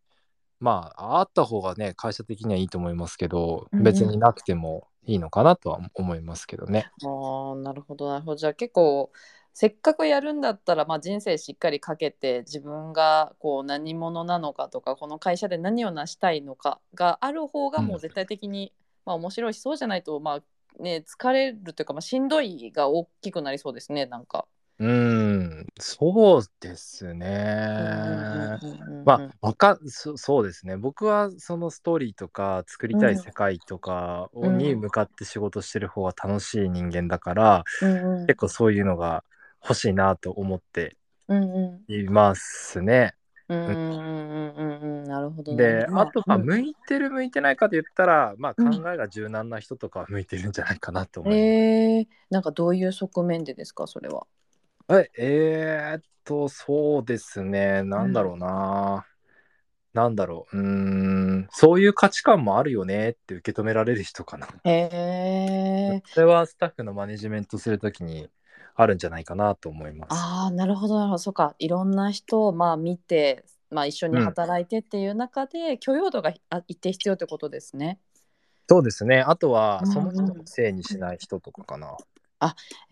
[0.59, 6.89] まああった方がね会社的にはいいと思いますけど、うんうん別になくてもいいのかなとは思いますけどね。
[7.03, 8.35] ああ、なるほど、なるほど。
[8.37, 9.11] じゃあ結構、
[9.53, 18.73] せっかくやるんだったら、まあ、人生しっかりかけて自分がこう何者なのかとかこの会社で何を成したいのかがある方がもう絶対的に、
[19.05, 24.45] まあ面白いしそうじゃないとまあね疲れるというか、まあ、しんどいが大きくなりそうですねなんか。
[24.79, 25.65] うーん。
[25.79, 28.57] そうですね。
[29.05, 30.77] まあ、わかそそうですね。
[30.77, 38.27] 僕はそのストーリーとか作りたい世界とかに向かって仕事してる方が楽しい人間だから、あ、うんうん。
[38.27, 39.23] 結構そういうのが
[39.63, 40.97] 欲しいなと思って
[41.87, 43.15] いますね。
[43.47, 43.57] な
[45.21, 51.41] るほどで、あと、まあ、うん向いてる向いてないかで言ったら、まあ、うん考えが柔軟な人とかは向いてるんじゃないかなと思います。
[51.41, 54.25] えー、なんかどういう側面でですかそれは？
[54.89, 57.83] ええーっと、そうですね。
[57.83, 59.05] なんだろうな。
[59.93, 60.57] なんだろう。
[60.57, 61.47] うーん。
[61.51, 64.47] そういう価値観もあるよねって受け止められる人かな。
[64.63, 64.89] へ
[65.95, 68.29] えそれはスタッフのマネジメントするときに
[68.75, 70.09] あるんじゃないかなと思います。
[70.11, 77.99] ああなるほどなるほどそうかいろんな人をまあ見て、まあ、一緒に働いてっていう中で、許容度があ一定必要ってことですね。
[78.69, 79.21] そうですね。
[79.21, 81.95] あとはう、んうんその人のせいにしない人とかかな。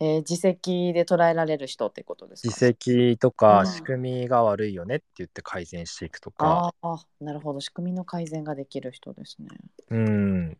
[0.00, 2.48] えー自責で捉えられる人ってことですか？
[2.48, 6.72] 自責とうんか仕組みが悪いよねって言って改善していくとか。
[6.80, 9.48] ああなるほど仕組みの改善ができる人ですね。
[9.90, 10.58] うん。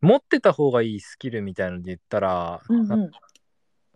[0.00, 3.10] 持ってた方がいいスキルみたいので言ったら、うんうん、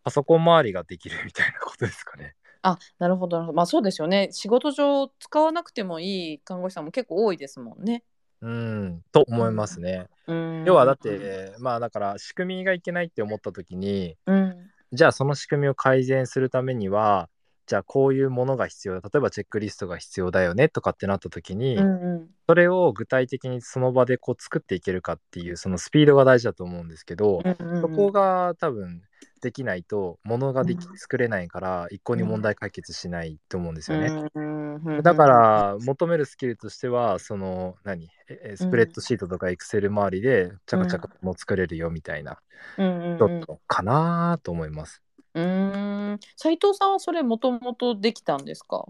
[0.04, 2.34] パソコン周りができるみたいなことですかね。
[2.62, 8.02] あなるほどまあそうですよね仕事上使わなくてもいい看護師さんも結構多いですもんね。
[8.40, 9.02] うん。
[9.12, 10.08] と思いますね。
[10.26, 14.56] うん要はだっ、て、まあだから仕組みがいけないって思った時に、うん
[14.90, 17.28] じゃあその仕組みを改善するためには、
[17.68, 19.08] じゃあこういうものが必要だ。
[19.12, 22.28] 例えばチェックリストが必要だよねとかってなった時に、うんうん。
[22.48, 27.82] それを具体的にその場でこう作っていけるかっていうそのスピードが大事だと思うんですけど、うんうんうん。
[27.82, 29.02] そこが多分
[29.42, 30.96] できないとものができうん。
[30.96, 34.06] 作れないから一向に問題解決しないと思うんですよね。
[34.34, 38.08] うんうんうんだから求めるスキルとしてはその何？
[38.30, 42.38] ええスプレッドシートとかエクセル周りでチャカチャカも作れるよみたいな
[42.76, 45.02] ちょっとかなと思います。
[45.38, 48.86] うーん斉藤さんはそれもともとできたんですか？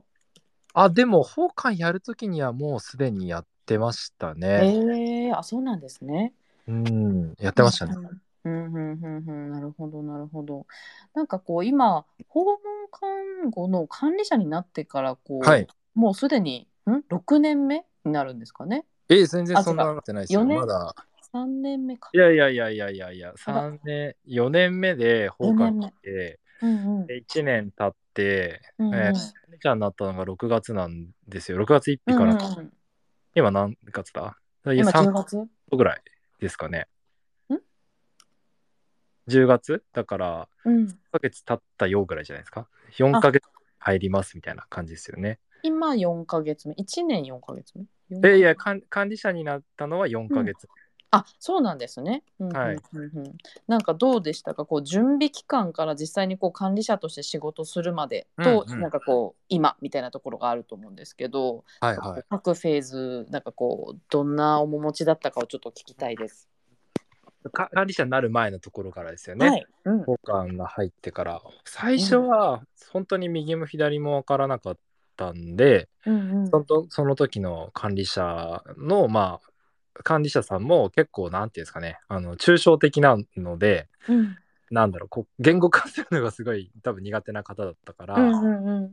[0.74, 5.26] あでも奉還やるときにはもうすでにやってましたえね。
[5.28, 6.32] えあそうなんですね。
[6.66, 7.94] うんやってましたね。
[7.96, 8.12] うん
[8.44, 10.66] うんうんうんうんなるほどなるほど。
[11.14, 12.58] なんかこう今訪問
[12.90, 18.84] 看護の管理者になってからこう、はいもうすでにん6年目になるんですかね。
[19.08, 20.44] え全然あそんななってないですよ。
[20.44, 20.94] まだ
[21.34, 22.18] 3年目かい。
[22.18, 31.58] やいやいやいやいやいや、3年、4年目で放課後で、うんうんで1年経って、うんうんえー、ちゃんになったのが6月なんですよ。
[31.58, 32.72] 6月1日から、うんうんうん
[33.34, 34.36] 今何月だ？
[34.64, 36.02] 今3 10月ぐらい
[36.40, 36.88] ですかね。
[37.50, 37.54] ん
[39.30, 39.84] ?10 月？
[39.92, 42.68] だから、うん1ヶ月経ったよぐらいじゃないですか。
[42.92, 43.44] 4ヶ月
[43.78, 45.38] 入りますみたいな感じですよね。
[45.62, 47.84] 今4ヶ月目1年4ヶ月目？
[48.10, 50.66] 四えいや管、管理者になったのは4ヶ月。
[51.10, 52.22] あそうなんですね。
[52.38, 52.78] うんうんはい
[53.66, 54.66] なんかどうでしたか？
[54.66, 62.22] こう準備期間から実際にこう管理者として仕事するまでと、うんうんなんかこう今みたいなところがあると思うんですけど、はいはい。
[62.28, 66.48] 各フェーズなんかこうどんな面持ちだったかをちょっと聞きたいです。
[67.52, 69.48] か管理者になる前のところからですよね。
[69.48, 69.66] はい。
[69.86, 74.78] うん交換が入ってから最初は本当に右も左も分からなかっ
[75.16, 79.50] たんで、うんうんそのその時の管理者のまあ
[80.02, 84.36] 管理者さんも結構なんていうんですかねあの抽象的なのでうん。
[84.70, 88.92] なんだろうこう言語化するのがすごい多分苦手な方だったから、うんうんうん。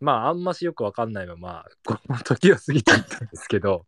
[0.00, 3.86] まああんましよく分かんないままこの時は過ぎちゃったんですけど。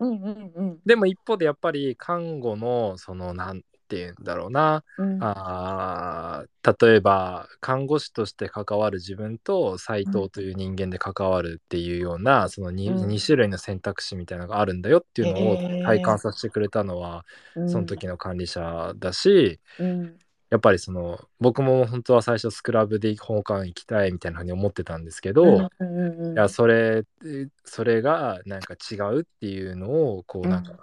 [0.00, 0.78] うん。
[0.84, 4.84] でも一方でやっぱり看護のそのなんていうんだろうな。
[4.96, 5.18] うん。
[5.20, 6.52] あー
[6.86, 13.08] 例えば看護師として関わる自分と斎藤という人間で関わるっていうような、その 2, うん。
[13.08, 17.24] 2種類の選択肢みたいなのがあるんだよっていうのを体感させてくれたのは
[17.54, 17.68] うん。
[17.68, 20.16] その時の管理者だし、うん。
[20.50, 27.04] やっぱりその僕も本当は最初スクラブで奉還行きたいみたいなふうに思ってたんですけど、いやそれ
[27.64, 30.74] それがなんか違うっていうのをこうなんか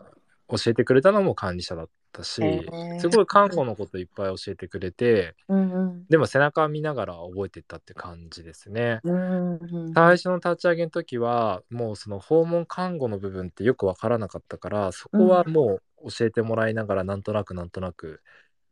[0.50, 3.00] 教えてくれたのも管理者だったし、へー。
[3.00, 6.06] すごい看護のこといっぱい教えてくれてうんうん。
[6.10, 9.00] でも背中見ながら覚えてったって感じですね。
[9.04, 9.56] うんう
[9.90, 18.22] ん最初の立ち上げの時はもうその訪問看護の部分ってよく分からなかったからそこはもう教えてもらいながらなんとなくなんとなく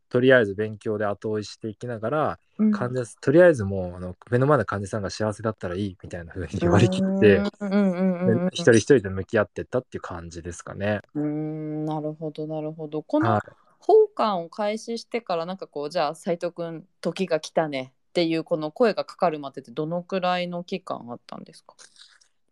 [0.08, 2.72] とりあえず勉強で後追いしていきながらうん。
[2.72, 11.00] 患者とりあえずもうあの目の前の患者さんが幸せだったらいいみたいな風に割り切ってうんうんうんうんうんで一人一人で向き合ってったっていう感じですかね。
[11.14, 13.02] うーんなるほどなるほど。
[13.02, 13.44] このは
[13.78, 21.74] 奉還を開始してからなんかこうじゃあ斉藤君時が来たねっていうこの声がかかるまでってどのくらいの期間あったんですか、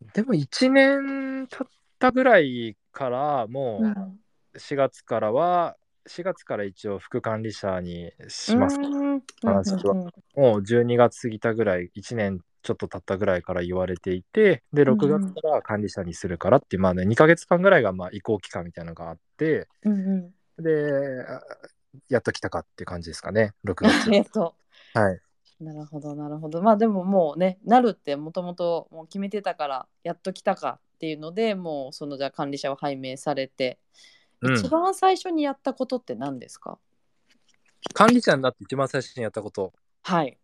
[0.03, 3.91] い、でも1年経ったぐらいからもうん。
[3.91, 4.19] う
[4.59, 5.77] 4月からは
[6.09, 8.79] 4月から一応副管理者にします。
[8.81, 9.23] うん。
[9.43, 9.95] 話は。
[9.95, 20.63] うんもう12月過ぎたぐらい1年ちょっと経ったぐらいから言われていてでうん6月から管理者にするからってまあね2ヶ月間ぐらいがまあ移行期間みたいなのがあってうんうん。
[20.63, 21.43] であ
[22.09, 24.11] やっと来たかっていう感じですかね6あ月。
[24.11, 24.55] りがと
[24.95, 25.21] はい、
[25.61, 26.63] うなるほどなるほど。
[26.63, 33.79] まあでももうねなるってもともと決めてたからやっと来たかっていうのでもうそのじゃあ管理者を拝命されて、
[34.43, 36.79] うん一番最初にやったことって何ですか？
[37.95, 39.73] 管理者になって一番最初にやったこと。
[40.03, 40.39] はい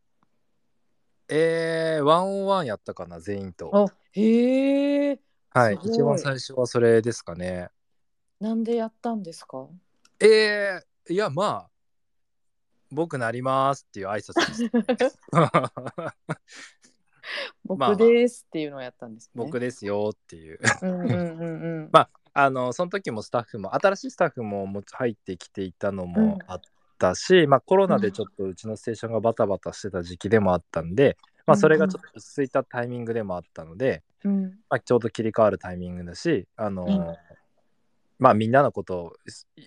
[1.29, 3.71] えー、ワンオンワンやったかな、全員と。
[3.75, 7.69] あへえはい、一番最初はそれですかね。
[8.41, 9.69] なんでやったんですか？
[10.21, 11.71] えー、いや、まあ、
[12.91, 15.19] 僕なりますっていう挨拶です。
[17.65, 19.33] 僕ですっていうのをやったんですね。
[19.35, 20.59] 僕ですよっていう。
[20.83, 21.17] うんうんうんう
[21.87, 21.91] ん。
[21.93, 26.61] まああのその時もスタッフも新しいスタッフもも入ってきていたのもあっ
[26.99, 34.43] たし、まあ、コロナでちょっとうちのステーションがバタバタしてた時期でもあったんで、まあ、それがちょっと落ち着いたタイミングでもあったので、うん。
[34.71, 37.17] まあ、ちょうど切り替わるタイミングだしあの、うん。
[38.19, 39.13] まあみんなのことを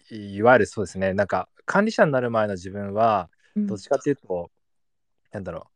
[0.09, 3.67] いいわゆるそうですねなんか管理者になる前の自分はうん。
[3.67, 4.51] どっちかっていうと、
[5.31, 5.67] なんだろ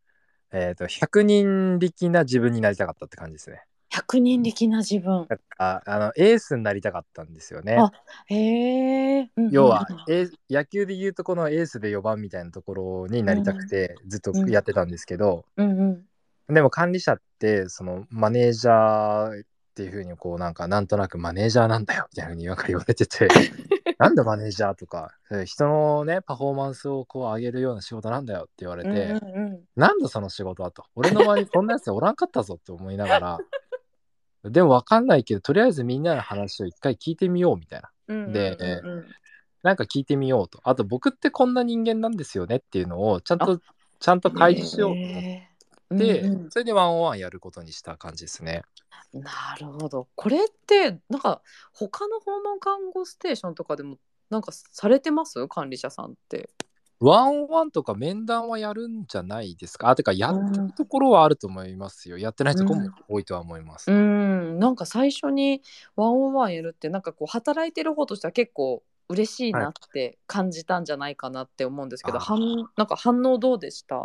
[0.51, 3.63] うえっ、と100人力な自分になりたかったって感じですね。
[3.99, 5.25] 百人力な自分。
[5.29, 7.77] なんかあのエースになりたかったんですよね。
[7.79, 7.91] あ
[8.27, 9.31] へえ。
[9.35, 16.05] うんうんうん要は、エー野球でいうとこのエースで4番みたいなところになりたくてずっとやってたんですけど、うん
[16.47, 16.53] うん。
[16.53, 19.43] でも管理者ってそのマネージャーっ
[19.75, 23.27] ていうふうにこうなんかなんとなくマネージャーなんだよみたいなふうになんか言われてて
[23.97, 25.13] なんだマネージャーとか
[25.45, 33.37] 人のねパフォーマンスをこう上げるような仕事なんだよって言われて、うんうんうんなんだその仕事はと俺の周りにこんなやつおらんかったぞって思いながら
[34.43, 38.57] でも分かんないけどとりあえずみんなの話を一回聞いてみようみたいなうんうんで
[39.63, 43.59] なんか聞いてみようとあと僕ってこんな人間なんですよねっていうのをちゃんと
[43.99, 45.45] ちゃんと開示しようと思って、
[45.91, 48.61] うんうんそれでワンオンワンやることにした感じですね。
[49.11, 50.07] なるほど。
[50.13, 51.41] これってなんか
[51.73, 53.97] 他の訪問看護ステーションとかでも
[54.29, 55.47] なんかされてます？
[55.47, 56.51] 管理者さんって。
[56.99, 59.89] ワンオンワンとか面談はやるんじゃないですか？
[59.89, 62.17] あてかやってるところはあると思いますよ。
[62.17, 63.89] やってないところも多いとは思います。
[63.89, 64.59] うん。
[64.59, 65.61] なんか最初に
[65.95, 72.19] ワンオンワンやるってなんかこう働いてる方としては結構嬉しいなって感じたんじゃないかなって思うんですけど、あ。
[72.19, 72.39] 反
[72.75, 73.95] なんか反応どうでした？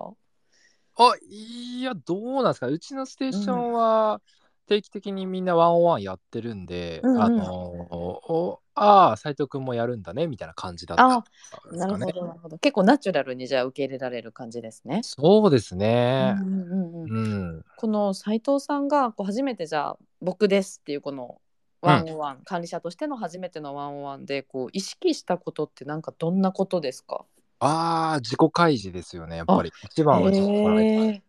[0.97, 2.69] あいやどうなんですか？
[2.69, 4.21] うちのステーションは
[4.67, 11.29] 定期的にみんなワンオンワンやってるんで、うんうんあのおああ斉藤君もやるんだねみたいな感じだったんで
[11.71, 12.13] すなるほかね。
[12.13, 15.01] どなるほど結構ナチュラルにじゃあ受け入れられる感じですね。
[15.05, 16.35] そうですね。
[16.41, 21.41] うんうんうんうんこの斉藤さんがこう初めてじゃあ僕ですっていうこの
[21.83, 27.27] ワンオンワン、管理者としての初めてのワンオンワンでこう意識したことってなんかどんなことですか？
[27.61, 29.71] ああ、自己開示ですよね、やっぱり。
[29.85, 31.23] 一番は自己開示。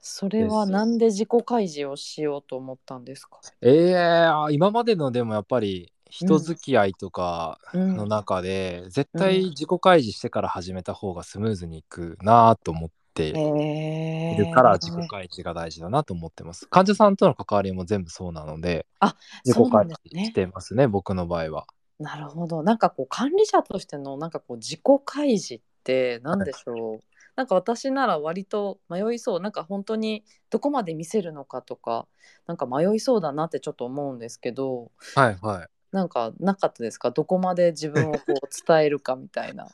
[0.00, 7.96] それはなんで自己開示をしようと思ったんですか、ええあ今までのでもやっぱり人付き合いとかうん。
[7.96, 16.66] の中で、絶対自己開示してから始めた方がスムーズにいくなと思っていへるから自己開示が大事だなと思ってます。
[16.66, 21.66] 患者さんとの関わりも全部そうなので、あ自己開示してますね、僕の場合は。
[22.00, 22.62] なるほど。
[22.62, 27.00] なんかこう管理者としてのなんかこう自己開示って何でしょう、
[27.36, 32.06] なんか私なら割と迷いそうなんか本当にどこまで見せるのかとか
[32.46, 35.68] なんか迷いそうだなってちょっと思うんですけどはいはい。
[35.92, 37.10] なんかなかったですか？
[37.10, 39.66] どこまで自分をこう伝えるかみたいな。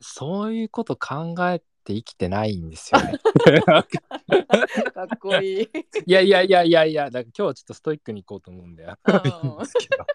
[0.00, 3.14] そういうこと考えて生きてないんですよね。
[4.92, 5.70] かっこいい。
[6.06, 8.98] いやいやいやいやいや、だから今日はちょっとストイックにいこうと思うんだよ。
[9.06, 10.06] うんいいんですけど。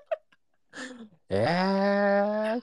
[1.29, 2.62] えー、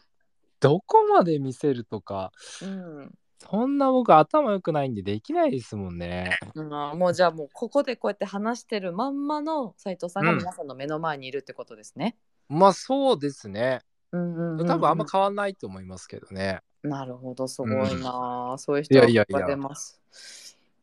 [0.61, 2.31] どこまで見せるとか、
[2.63, 6.39] うんそんな僕頭良くないんでできないですもんね。
[6.55, 12.17] うん、もうじゃあもうここでこうやって話してるまんまの斉藤さんがうん皆さんの目の前にいるってことですね。
[12.49, 13.83] まあそうですね。
[14.13, 16.61] うんうんうんうん多分あんま変わんないと思いますけどね。
[16.83, 20.01] なるほどすごいな、あそういうい人がやいやいや出ます。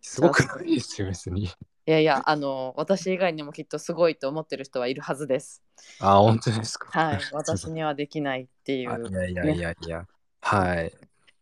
[0.02, 1.46] すごくないですよ、別に。
[1.46, 1.50] い
[1.86, 5.64] やいやあの私以外にもきっとすごいと思ってる人はいるはずです。
[6.00, 6.88] あ、本当ですか。
[6.92, 9.08] はい、私にはできないっていあう。
[9.10, 10.06] いやいやいやいや。
[10.42, 10.94] はい。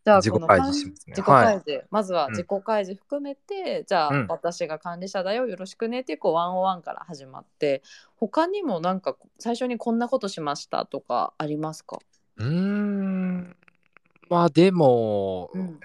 [0.04, 1.14] じゃあ自己開示しますね。
[1.16, 2.32] 自己開示、まずはうん。
[2.32, 4.26] 自己開示含めて、じゃあ、うん。
[4.28, 7.84] 私が管理者だよよろしくねっていうこうワンオンワンから始まって
[8.18, 12.00] 他にもなんか最初にこんなことしましたとかありますか、
[12.38, 13.56] うーん。
[14.30, 15.80] まあでも、うん。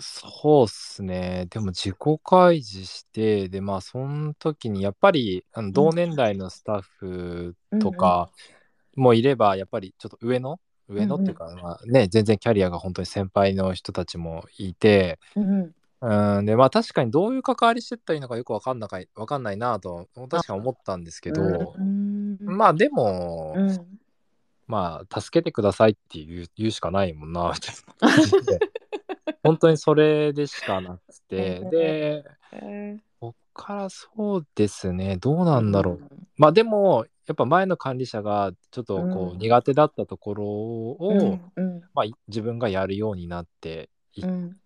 [0.00, 1.46] そうっすね。
[1.48, 8.30] でも自己開示して、で、まあその時にやっぱりあの同年代のスタッフとか
[8.96, 23.98] もいれば、やっぱりちょっと上の、上のっていうか、まあね、全然キャリアが本当に先輩の人たちもいて、うんうん、で、まあ確かにどういう関わりしてったらいいのかよくわかんなかい、わかんないなと、確かに思ったんですけど、うんまあでも、うん。
[24.66, 28.58] まあ助けてくださいって言う言うしかないもんな、みたいな感じで。
[29.44, 35.94] 本当にそれでしかなくて、で、えこっからそうですね、どうなんだろう。
[35.96, 39.36] うまあでも、やっぱ前の管理者がちょっとこうん。
[39.36, 41.82] う苦手だったところを、んうん。
[41.94, 44.56] まあ、い自分がやるようになっていっうん。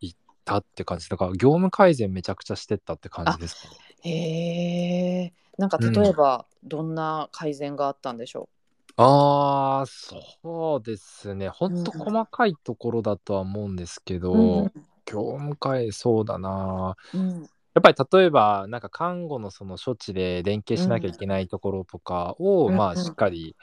[0.44, 1.10] たって感じ。
[1.10, 3.74] だから業務改善めちゃくちゃしてったって感じですかね。
[4.02, 8.48] へえなんか例えばどんな改善があったんでしょ
[8.96, 11.48] ああそうですね。
[11.50, 14.72] ほんとうん細かいところだとは思うんですけど、う、うん。
[15.04, 16.96] 業務改そうだな。
[17.12, 22.98] うんやっぱり例えばなんか看護のその処置で連携しなきゃいけないところとかを、まあうん。
[22.98, 23.54] うんしっかり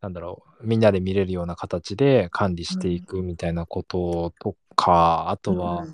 [0.00, 5.92] なんだろうみんなで見れるような形で管理していくみたいなこととか、あとは、うん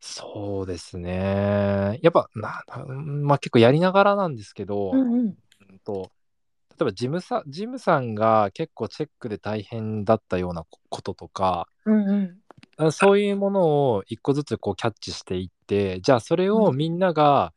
[0.00, 1.98] そうですね。
[2.02, 5.34] やっぱなまあ結構やりながらなんですけど、うんうん。
[5.70, 6.12] うんと
[6.70, 12.38] 例えば事務さ事務さんが結構チェックで大変だったようなここととかうんうん。
[12.76, 17.52] あそういうものを一個ずつこうキャッチしていってじゃあそれをみんなが、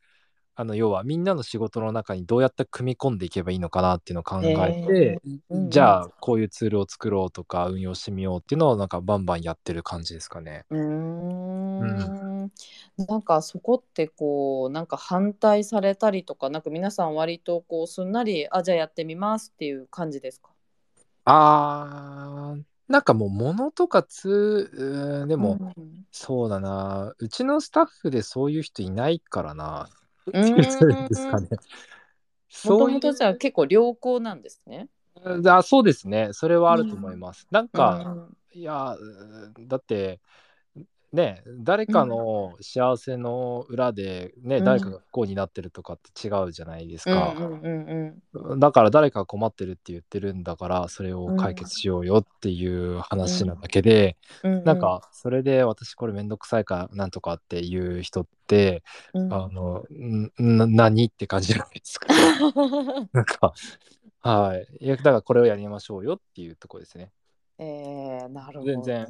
[0.53, 5.69] あの要はみんなの仕事の中にどうやって組み込んでいけばいいのかなっていうのを考えて、うんうん。
[5.71, 10.65] じゃあこういうツールを作ろうとか運用してみようっていうのをなんかバンバンやってる感じですかね。
[10.69, 12.51] うーん。
[12.97, 20.49] なんかそこってこうなんか反対されたりとかなんか皆さん割とこうすんなりあじゃあやってみますっていう感じですか？
[21.25, 29.89] あーなんかもう物とかツーうーんでも、うんそうだなうちのスタッフでそういう人いないからな。
[30.27, 30.31] う
[31.09, 31.47] ですかね。
[32.65, 34.89] もともとじゃあ結構良好なんですね。
[35.45, 37.47] あそうですねそれはあると思います。
[37.51, 38.95] なんうか、んいや
[39.67, 40.19] だって
[41.13, 44.63] ね誰かの幸せの裏で、ねうん。
[44.63, 47.35] 誰かが不幸になってるとかって違うじゃないですか、
[48.57, 54.63] だから誰かが困ってるって言ってるんだからそれを解決しようよっていう話なだけで、うんうん。
[54.63, 58.83] なんかそれで私これめんどくさいからなんとかっていう人って、
[59.13, 59.33] うん。
[59.33, 59.83] あの
[60.37, 62.07] 何って感じじゃないですか。
[63.13, 63.53] なんか
[64.21, 64.67] はい。
[64.79, 67.11] いやだからこれをやりましょうよっていうところですね
[67.63, 68.71] えー、なるほど。
[68.71, 69.05] 全然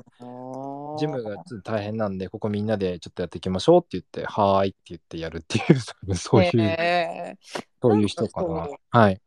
[1.00, 5.80] ジムが大変なんで、ここみんなでちょっとやっていきましょうって言って、はーいって言ってやるっていう、
[6.16, 8.68] そういう、えーそういう人かな。
[8.92, 9.22] はい。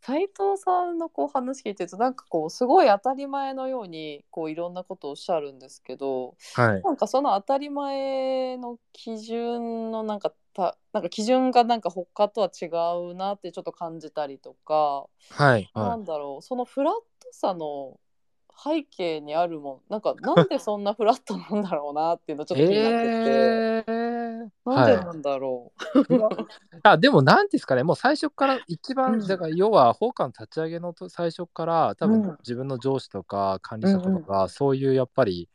[0.00, 6.82] 斉藤さんのこう話聞いてるとなんかこうすごい当たり前のようにこういろんなことをおっしゃるんですけどはい。
[6.82, 12.66] なんかその当たり前の基準のなんかたなんか基準がなんか他とは違
[13.10, 15.70] うなってちょっと感じたりとか、はい。
[15.74, 18.00] なはんだろうそのフラットさの
[18.62, 19.92] 背景にあるもん。
[19.92, 22.46] なんかなんでそんなフラットなんだろうなっていうのい。
[22.46, 25.82] ちょっと気になってて、 えー、はなんでなんだろう。
[26.14, 26.78] い。
[26.82, 29.26] あでも、なんですかね、もう最初から一番、うん。
[29.26, 32.22] だから要は、放課の立ち上げのと最初から、多うん。
[32.22, 35.48] 分自分の上司とか管理者とかが、そういうやっぱり、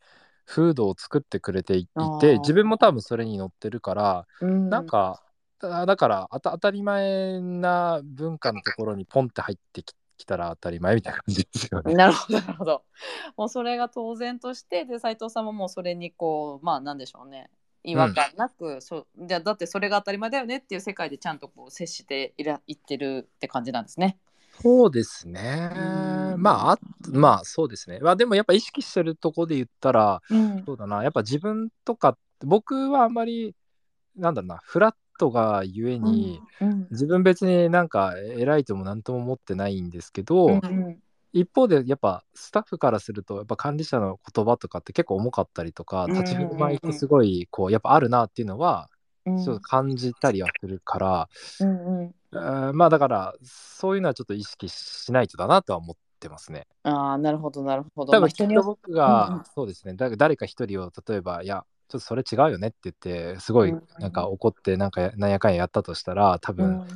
[0.45, 4.69] 風土を作ってくれていて、自分も多分それに乗ってるから、うん。
[4.69, 5.23] なんか、
[5.59, 11.93] だだからあた当たり前な文化のところにポンって入ってききたら当たり前みたいな感じですよね。
[11.93, 12.83] なるほどなるほど。
[13.37, 17.49] もうそれが当然としてで斉藤さんももうそれにこうまあなんでしょうね
[17.83, 24.17] 違和感なく、そじゃあだってそれが当たり前だよねっていう世界でちゃんとこう接していらいってるって感じなんですね。
[24.61, 26.41] そうですねうん。
[26.41, 26.79] まあ、あ
[27.11, 27.99] まあそうですね。
[27.99, 33.55] まあでもやっぱ意識してるとこで言ったら、うんそうだな、やっぱ自分とか、僕はあんまり、
[34.15, 40.97] なんだろうな、フラットがゆえに、うん自分別になんか偉いとも何とも思ってないんですけど、うんうん。
[41.33, 48.89] 一方でやっぱスタッフからするとやっぱ管理者の言葉とかって結構重かったりとか立ち振る舞いってすごいこうやっぱあるなっていうのは
[49.25, 49.43] うん。
[49.43, 52.05] ちょっと感じたりはするから、うんうん。
[52.05, 56.65] えーまあだからそういうのはちょっと意識しないとだなとは思ってますね。
[56.83, 58.13] ああなるほどなるほど。
[58.13, 59.93] 多分きっと僕が、そうですね。
[59.93, 66.87] だ誰か一人を例えばいやちょっとそれ違うよねって言ってすごいなんか怒ってなんかなんやかんややったとしたら多う分ん。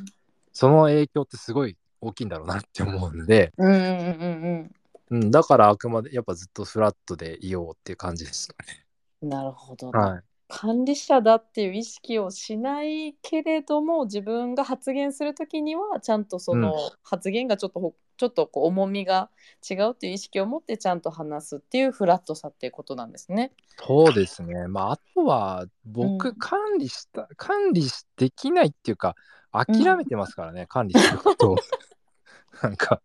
[0.52, 4.70] その影響ってすごい大きいんだろうなって思うんで、うんうんうん
[5.10, 8.78] うん、だからあくまでやっぱずっとフラットでいようっていう感じですかね。
[9.22, 10.22] うんなるほど、はい。
[10.48, 19.30] 管理者だっていう意識をしないけれども自分が発言する時にはちゃんとその発言がちょっとほちょっとこう重みが
[19.68, 23.50] 違うっていう意識を持ってちゃんと話すっていうフラットさっていうことなんですね。
[23.84, 24.68] そうですね。
[24.68, 29.16] まあ、あとは、僕、うん管理した、管理しできないっていうか、
[29.50, 31.56] 諦めてますからね、管理することを。
[32.62, 33.02] なんか、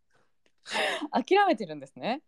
[1.12, 2.22] 諦めてるんですね。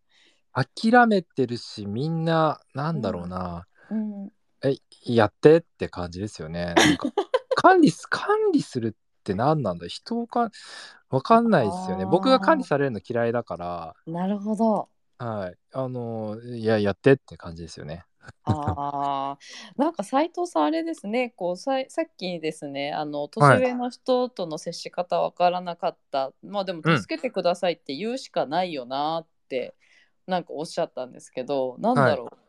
[0.51, 4.29] 諦めてるし、みんな、なんだろうな、うん、
[4.63, 6.73] え、やってって感じですよね。
[6.75, 7.11] なんか
[7.53, 8.97] 管理す、 管理する
[9.33, 10.51] って何なんだ人をか、
[11.09, 12.05] わかんないですよね。
[12.05, 14.89] 僕が管理されるの嫌いだから、なるほど。
[15.17, 15.57] はい。
[15.73, 18.05] あの、いや、やってって感じですよね。
[18.43, 19.39] ああ、
[19.77, 23.63] なんか斉藤さんあれですね、こうさいさっきですね、あの年はい。
[23.63, 27.07] 上の人との接し方わからなかった、まあでもうん。
[27.07, 29.75] 助けてくださいって言うしかないよなって
[30.25, 32.15] なんかおっしゃったんですけど、なんはい。
[32.15, 32.31] だろ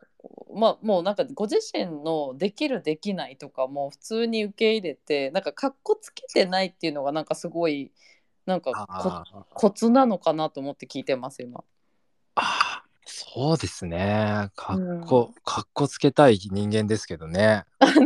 [0.53, 7.91] まあもうなんかご自身のできるできないとかも普通に受け入れて、なんかかっこつけてないっていうのがなんかすごい
[8.45, 9.25] なんか。
[9.53, 11.63] コツなのかなと思って聞いてます今。
[13.23, 14.49] そうですね。
[14.55, 15.05] かっうん。
[15.05, 17.65] こ、かっこつけたい人間ですけどね。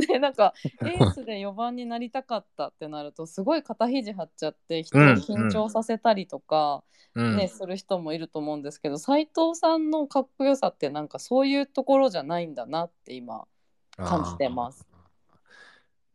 [0.09, 0.53] ね、なんか
[0.83, 6.83] エースで4番になりたかったってなるとすごい肩肘張っちゃってう人をん、緊張うん、させたりとか、
[7.15, 7.49] ね、うん。
[7.49, 13.47] する人もいると思うんですけど斉藤さんのかっこよさってなんかそういうところじゃないんだなって今
[13.95, 14.85] 感じあてます。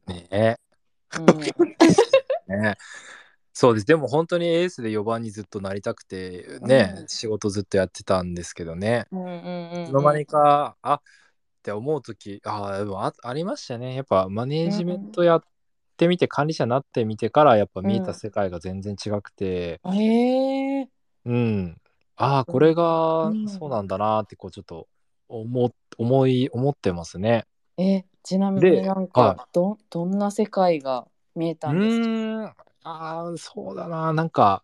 [0.07, 0.57] あ、ねえ。
[1.19, 1.39] うん、
[2.61, 2.77] ね
[3.61, 3.87] そうです。
[3.87, 9.05] でも本当にエースで4番にずっとなりたくて、うね、ん、仕事ずっとやってたんですけどね。
[9.13, 9.33] うん、うん、
[9.73, 11.03] いつの間にうん、か、あっ
[11.63, 13.95] て思うとき、ああ、でもあ、ありましたね。
[13.97, 15.43] やっぱマネージメンうん、トやっ
[15.99, 19.91] てみて、管理者になってみてから、やっぱう見えたん、世界が全然違くて、へ
[20.81, 20.91] え、
[21.25, 21.81] うん。
[22.17, 24.89] ああ、うこれん、がそううんなんだなって、こうちょっと
[25.29, 27.47] 思、思い、思ってますね。
[27.79, 32.13] え、ちなみにで、なんはかど、どんな世界が見えたんですか？
[32.83, 34.13] ああ、そうだな。
[34.13, 34.63] なんか、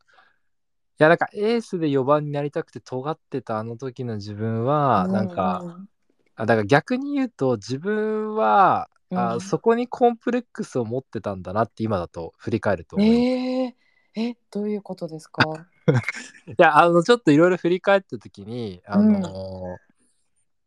[0.99, 4.65] いや、なんかエースで4番になりたくて尖ってたあの時の自分
[4.99, 5.89] うは、なんん、か、うん、
[6.37, 9.41] あだから逆に言うと、自分は、あうん。
[9.41, 13.29] そこにコンプレックスを持ってたんだなって今だと振り返ると思います。
[13.31, 13.75] ええ
[14.17, 15.69] え、どういうことですか？
[16.49, 19.87] いや、あの、ちょっといろいろ振り返った時に、あうん、のー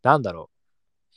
[0.03, 0.58] なんだろう。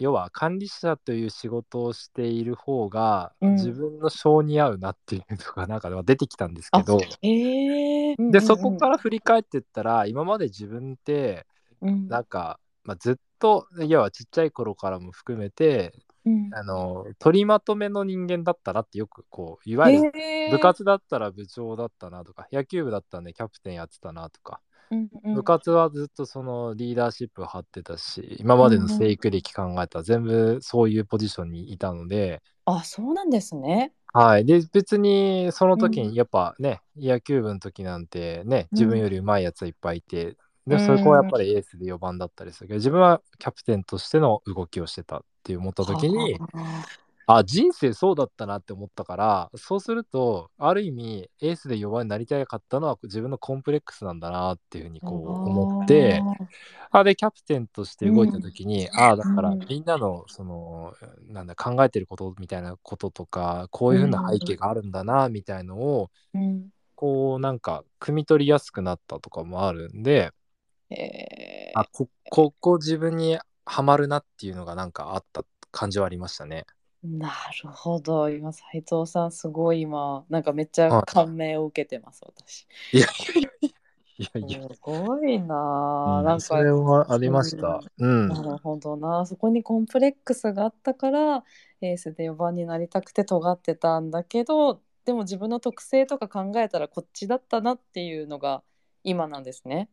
[0.03, 3.55] 要は管理者という仕事をしている方がうん。
[3.55, 8.41] 自分の性に合うなっていうのがなんか出てきたんですけあ、ど、ええうんで。
[8.41, 11.47] そこから振り返ってったら、今まで自分って、
[11.81, 12.09] うん。
[12.09, 15.93] なんか、まあ、ずっと、要はちっちゃい頃からも含めて、
[16.25, 16.51] うん。
[16.53, 20.13] あの、取りまとめの人間だったなってよくこう、いわゆる
[20.51, 20.59] 部。
[20.59, 24.61] 活だったら部長だったなとか、野球部だったんでキャプテンやってたなとか、
[24.93, 25.33] うんうん。
[25.33, 29.09] 部活はずっとそのリーダーシップを張ってたし、今までのうんうん。
[29.09, 33.95] 生育歴考えたら全部そういうポジションにいたので、あ、そうなんですね。
[34.15, 34.45] はい。
[34.45, 35.99] で、別にそのうん。
[35.99, 38.79] 時にやっぱね、野球部の時なんてね、うん。
[38.79, 40.37] 自分より上手いやつはいっぱいいて、
[40.71, 41.31] うで、そこはやっん。
[41.31, 46.87] ぱりエースで4番だったりするけど、自分はキャプテンとしての動きをしてたって思った時に、は
[47.35, 47.39] あ。
[47.39, 56.23] あ、人生そうだったなって思ったから、そうすると、ある意味、エースで4番になりたかったのは自分のコンプレックスなんだなっていうふうにこう思って、
[56.91, 58.41] あで、キャプテンとしてう動いたん。
[58.41, 59.67] 時に、ああ、だからうん。
[59.69, 60.95] みんなのその、
[61.29, 64.57] なんだ、考えてることみたいなこととか、こうういうふうな背景ん。
[64.57, 66.71] があるんだな、みたいのを、うん。
[66.97, 70.33] こうなんか、汲み取りやすくなったとかもあるんで、
[70.91, 76.67] へあ、こ、ここ自分にはまるなっていうのがなんかあった感じはありましたね。
[77.05, 77.33] な
[77.63, 78.31] るほど。
[78.31, 82.67] 今、斉藤さん、すごい今、なんかめっちゃは感銘を受けてます、私。
[82.93, 82.99] い。
[82.99, 83.75] いやいやい
[84.19, 84.75] やいやいや。
[84.75, 86.21] すごいなあ。
[86.21, 87.81] う、なんんそれか、はありました。
[87.99, 88.29] うん、うん。
[88.29, 89.27] なるほどな。
[89.27, 91.45] そこにコンプレックスがあったから、
[91.81, 98.63] エースで4番になりたくて尖ってたんだけど、でも自分の特性とか考えたらこっちだったなっていうのが
[99.03, 99.91] 今なんですね。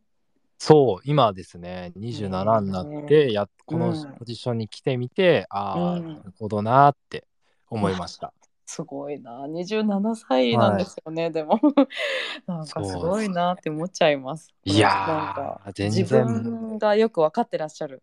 [0.62, 3.06] そう、今ですね、へ27になっえ。
[3.06, 4.14] て、や、うこのん。
[4.18, 5.78] ポジションに来てみて、う。
[5.78, 7.26] ああ、なんるほどなって
[7.70, 8.32] 思いわ、ました。
[8.66, 9.46] すごいな。
[9.48, 10.84] 27歳なんはい。
[10.84, 11.58] ですよね、でも。
[12.46, 14.48] なんかすごいなって思っちゃいます。
[14.64, 18.02] いやなんか自然、分がよく分かってらっしゃる。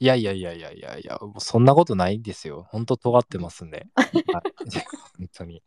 [0.00, 2.64] いやいやいやいやいやそんなことないんですよ。
[2.70, 3.86] ほんと尖ってますんで。
[4.32, 4.70] はい。
[5.18, 5.62] 本当に。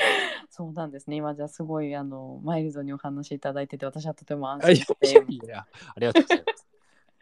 [0.50, 1.16] そうなんですね。
[1.16, 6.66] 今じゃすごいあのマイルドにお話しいただいてて私はとても安心やしていやいや、ありがとうございます。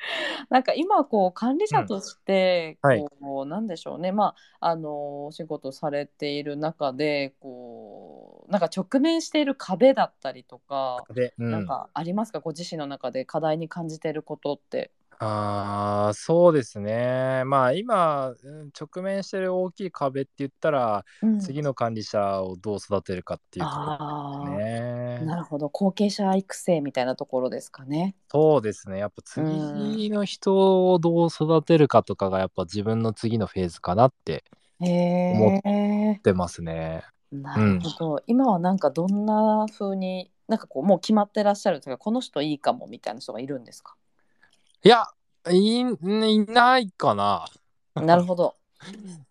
[0.48, 1.68] なんか今こう管理うん。
[1.68, 3.04] 者としてはい。
[3.20, 4.12] こうなんでしょうね。
[4.12, 11.50] まああのお仕事されている中でこうなんか直面している壁だったりとかで、うん。
[11.50, 12.40] なんかありますか？
[12.40, 14.92] ご自身の中で課題に感じていることって。
[15.20, 17.42] ああ、そうですね。
[17.44, 21.48] まあ今、うん直面してる大きい壁って言ったら、うん。
[21.48, 25.24] 次の管理者をどう育てるかっていうところですああ、ね。
[25.24, 25.68] なるほど。
[25.70, 28.16] 後継者育成みたいなところですかね。
[28.30, 28.98] そうですね。
[28.98, 29.96] やっぱうん。
[29.96, 34.44] 次の人をどう育てるかとかがやっぱ自分の次のフェーズかなって
[35.30, 36.20] 思へえ。
[36.20, 37.04] ってますね。
[37.54, 37.80] うなるん。
[37.82, 38.22] ほど。
[38.26, 43.96] 今はなんかどんな風に、なんかこうもう決まってらっしゃるというか、この人いいかもみたいな人がいるんですか？
[44.84, 45.04] いや、
[45.50, 47.46] い、いないかな。
[47.94, 48.54] なるほど。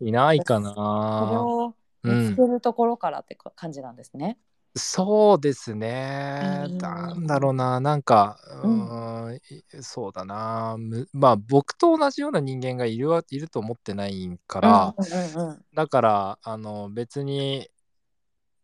[0.01, 1.41] いないかそれな。
[1.41, 1.73] を
[2.03, 2.29] うん。
[2.29, 4.37] 見つけるところからってか感じなんですね。
[4.75, 6.65] そうですね。
[6.67, 9.41] うんなんだろうな、なんか、ううんーん、い
[9.83, 10.75] そうだな。
[10.77, 17.69] むまあ、僕と同じような人間がいるはいると思ってないから、うんうんうんだから、あの、別に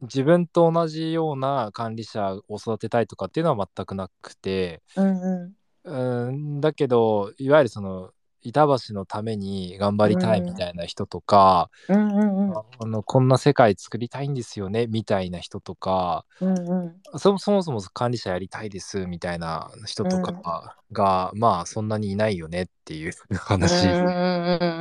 [0.01, 5.53] 自分と同じような管理者を育てたいとかっていうのは全くなくて、うんうん
[5.85, 8.11] うん、だけど、いわゆるその、
[8.43, 11.95] 板橋のために頑張りたいみたいな人とか、うん。
[11.95, 16.95] うんうんああのこんな世界作りたいんですよねみたいな人とかうんうん。
[17.17, 24.72] そそもそも管理者やりたいですみたいな人とかが、まあそんなにいないよねっていう話、うんうんうん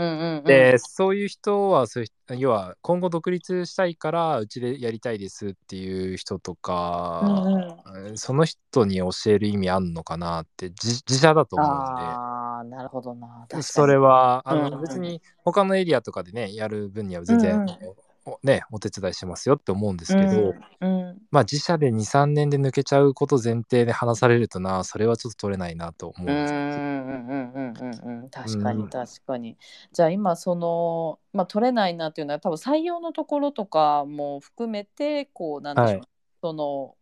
[0.42, 8.18] うんでそういう人はそういう人要は今後独立したいからうちでやりたいですっていう人とか、うんうん。
[8.18, 12.02] その人に教える意味あんのかなって自自社だと思うんで。
[12.02, 13.46] ああなるほどな。
[13.60, 17.68] それはあの、うんうん別に他のエリアとかでねやる分には全然、うんうん。
[17.70, 17.96] お
[18.42, 21.22] ねお手伝いしますよって思うんですけど、うんうん。
[21.30, 28.88] まあ自社で23年で抜けちゃうこと前提で話されるとなそれはちょっと取れないなと思うんうんです、うんうんうんうんうん確かにうん。
[28.88, 29.56] 確かに、
[29.92, 36.08] じゃあ今その、まあ、取れないなっていうのは多分採用のところとかも含めてこうなんでしょう、はい。
[36.40, 36.94] その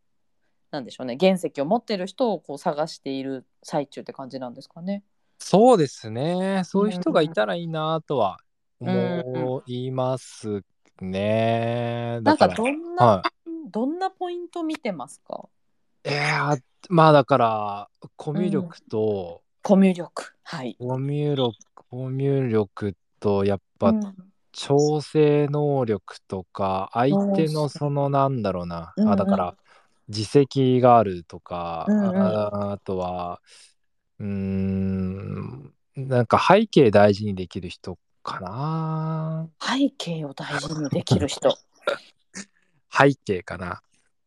[0.71, 1.17] なんでしょうね。
[1.19, 5.03] 原石を持ってる人をこう探している最中って感じなんですかね。
[5.39, 6.63] そうですね。
[6.65, 8.39] そういう人がいたらいいなとは
[8.79, 10.63] 思います
[11.01, 13.23] ね、なんかどんな、は
[13.71, 15.49] どんなポイント見てますか？
[16.05, 20.35] いいやーまあだからコミュ力と、コミュ力。
[20.43, 20.77] はい。
[20.79, 24.17] コミュ力コミュ力とやっぱ、うん。
[24.53, 29.13] 調整能力とか相手のそのなんだろうな、うんうん。
[29.13, 29.57] あだから
[30.09, 32.17] 実績があるとか、うんうん。
[32.17, 33.41] ああとは
[34.19, 41.57] うーんなんか背景大事にできる人かな背景を大事にできる人。
[42.93, 43.83] 背景かな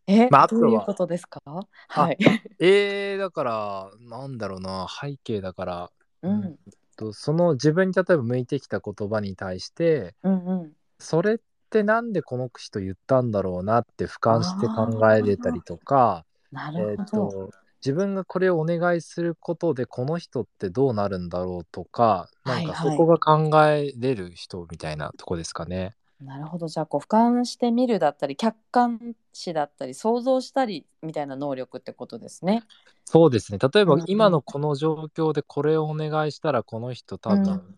[0.08, 1.42] え、まああとはどういうことですか？
[1.88, 2.18] はい。
[2.60, 5.92] えー、だからなんだろうな背景だから、
[6.22, 6.58] うん
[6.96, 10.74] とその自分に例えば向いてきた言葉に対してうんうん。
[11.00, 11.38] それっ
[11.70, 17.30] てなんでこの人言ったんだろうなって俯瞰して考えれたりとかなえー、るほど。
[17.50, 17.52] と
[17.84, 25.96] 自分がこれをお願いすることでこの人ってどうなるんだろうとかなんかそこが考えれる人みたいなとこですかね。
[26.22, 26.70] なるほど。
[26.70, 32.64] じゃあこう俯瞰してみるだったり客観視だったり想像したりみたいな能力ってことですね。
[33.04, 37.76] そうですね例えば今のこの状況でこれをお願いしたらこの人多分、うん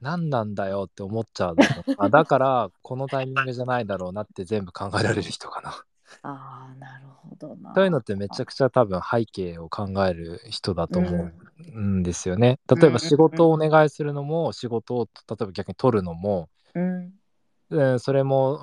[0.00, 1.56] 何なんだよって思っちゃう
[1.98, 5.84] あだからこのタイミングじゃないだろうなって全部考えられる人かな。
[6.22, 7.74] ああなるほどな。
[7.74, 11.32] そういうのってめちゃくちゃ多分背景を考える人だと思うん
[11.74, 12.58] うんですよね。
[12.68, 17.12] 例えうんうんば仕事をお願いするのも仕事を例えば逆に取るのもうん。
[17.70, 18.58] うん、それも、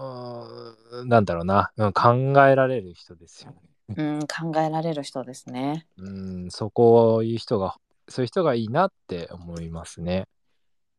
[1.06, 2.14] なんだろうな、うん、考
[2.46, 3.58] えられる人ですよね。
[3.96, 5.88] うん考えられる人ですね。
[5.98, 7.78] うん、そこいう人が、
[8.10, 10.28] そういう人がいいなって思いますね。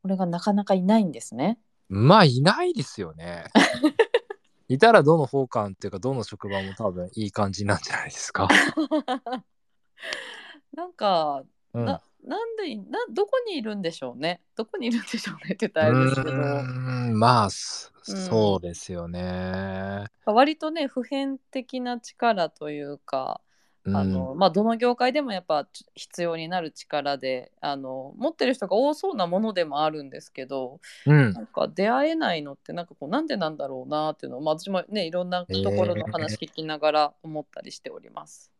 [0.03, 1.59] これがなかなかいないんですね。
[1.90, 3.44] まあ、いないですよね。
[4.68, 8.48] いたらどの方館っていうか、どの職場も多分いい感じなんじゃないですか。
[10.74, 11.42] なんか、
[11.72, 14.42] うん、ななんでいなどこにいるんでしょうね。
[14.56, 16.36] どこにいるんでしょうねって言ったらあれですけど。
[16.36, 20.04] まあ、そうんそうですよね。
[20.24, 23.47] 割とね普遍的な力というか、うん
[23.95, 31.32] あのまあ、どの業界でもやっぱち必要になる力であの持ってる人が多そうなものでもあるんですけどうん。
[31.32, 38.51] なんか出会えないのってなんかこうなんでなんだろうなっていうのを、まあ、私もねいろんなところの話聞きながら思ったりしております。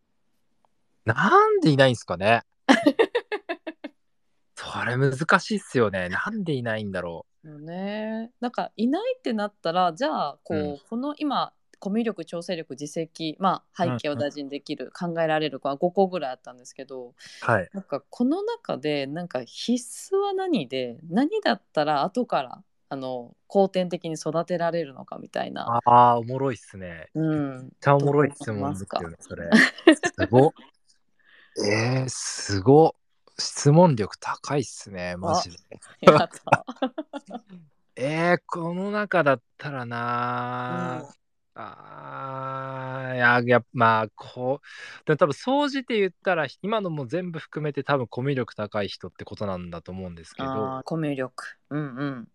[1.05, 2.43] なんでいないんすかね。
[4.55, 6.09] それ難しいっすよね。
[6.09, 10.79] なんでいないんだろよね、なんかいないってなったらじゃあこう、うん。
[10.89, 17.15] この今コミュ力調整力実績、まあ、背景を大事にできる、考えられる子は5個ぐらいあったんですけどう。
[17.41, 17.69] はい。
[17.73, 25.81] なんかこの中でなんか必須は何で何だったら後からあの後天的に育てられるのかみたいな。
[25.85, 27.09] ああ、おもろいっすね。
[27.15, 29.51] うん、めっちゃおもろい質問ですよね、それ。
[30.17, 30.53] すごっ。
[31.67, 32.93] えー、すごっ。
[33.41, 35.59] 質問力高いっすね、マジで。
[37.95, 41.19] えー、この中だったらなうん
[41.61, 51.57] あーいや、やまあ、こう、でも多分、総じて言ったら、今のも全部含めて多分、コミュ力高い人ってことなんだと思うんですけあどー、コミュ力。
[51.71, 52.29] うんうん。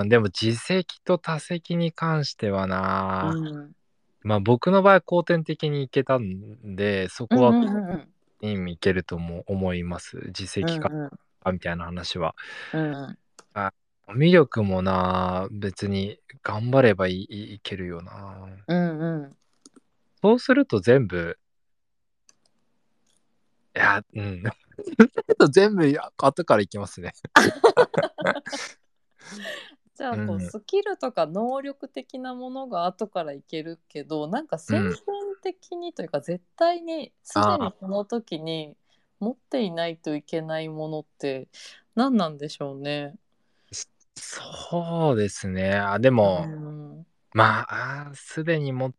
[0.00, 3.72] うん、でも、実績と多責に関してはな、うん
[4.22, 8.08] まあ、僕の場合は後天的にいけたんで、そこはうん
[8.40, 10.30] いいけるとも思います。
[10.32, 12.34] 実績かうんみたいな話は。
[12.74, 13.18] うんうん
[14.08, 18.46] 魅力もな、別に頑張ればいいいけるよな。
[18.68, 19.36] うんうん
[20.22, 21.38] そうすると全部、
[23.76, 24.42] いや、うん。
[24.42, 24.50] そ
[24.82, 27.12] うすると全部いや後からいきますね。
[29.94, 34.94] じゃあこううんスキルとか能力的なものが後からいけるけどなんか先天
[35.42, 38.76] 的にというか絶対にすでにこの時に
[39.20, 41.48] 持っていないといけないものって
[41.94, 43.16] 何なんでしょうね。
[44.16, 45.74] そうですね。
[45.74, 48.92] あでも、うんまあ、あーすでにも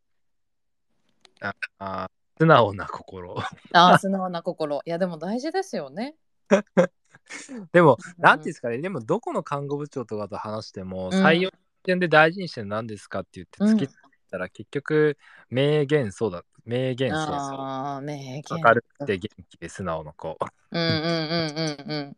[1.41, 2.09] ああ
[2.39, 3.35] 素直な心。
[3.73, 6.15] あー 素直な心いやでも大事ですよね。
[7.71, 11.51] でも、うんなんていうんですかね、でもどこの看護部長とかと話しても、うん採用
[11.83, 15.17] 点で大事にしてるの何ですかって言ってうん突き詰めたら、結局、
[15.49, 17.33] 名言そうだ、名言そうそう。
[17.33, 18.43] ああ名言。
[18.49, 20.37] 明るくて元気で素直な子。
[20.71, 22.17] うんうんうんうんうん。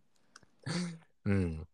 [1.25, 1.67] うん。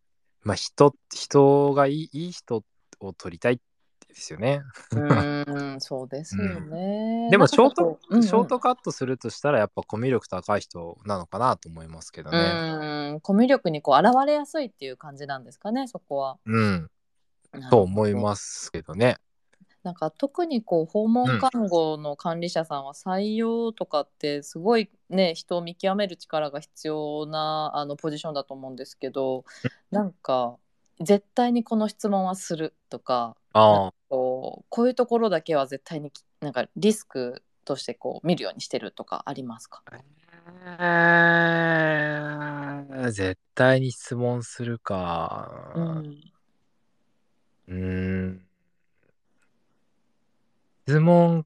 [0.45, 2.63] まあ、人、人がいいいい人
[2.99, 3.59] を取りたい
[4.07, 4.61] ですよね。
[4.91, 7.29] うーん、そうですよね。
[7.31, 12.39] でもなんかこう、うんうんショートカットするとしたら、やっぱコミュ力高い人なのかなと思いますけどうね。
[12.39, 16.37] ーん、コミュ力にこう現れやすいっていう感じなんですかね、そこは。
[16.45, 16.89] うん。
[17.71, 19.17] と思いますけどね。
[19.85, 29.45] なんか特にこう訪問看護の管理者さんは採用とかってすごいね人を見極める力が必要なあのポジションだと思うんですけど
[29.91, 30.57] なんか
[31.01, 33.93] 絶対にこの質問はするとかああ。
[34.09, 39.83] こうこういうところだけは絶対にきなんかリスクとしてこう見るようにしてるとかありますか？
[39.91, 45.71] えー絶対に質問するか。
[45.75, 46.15] うん
[47.67, 48.44] うーん。
[50.87, 51.45] 質問、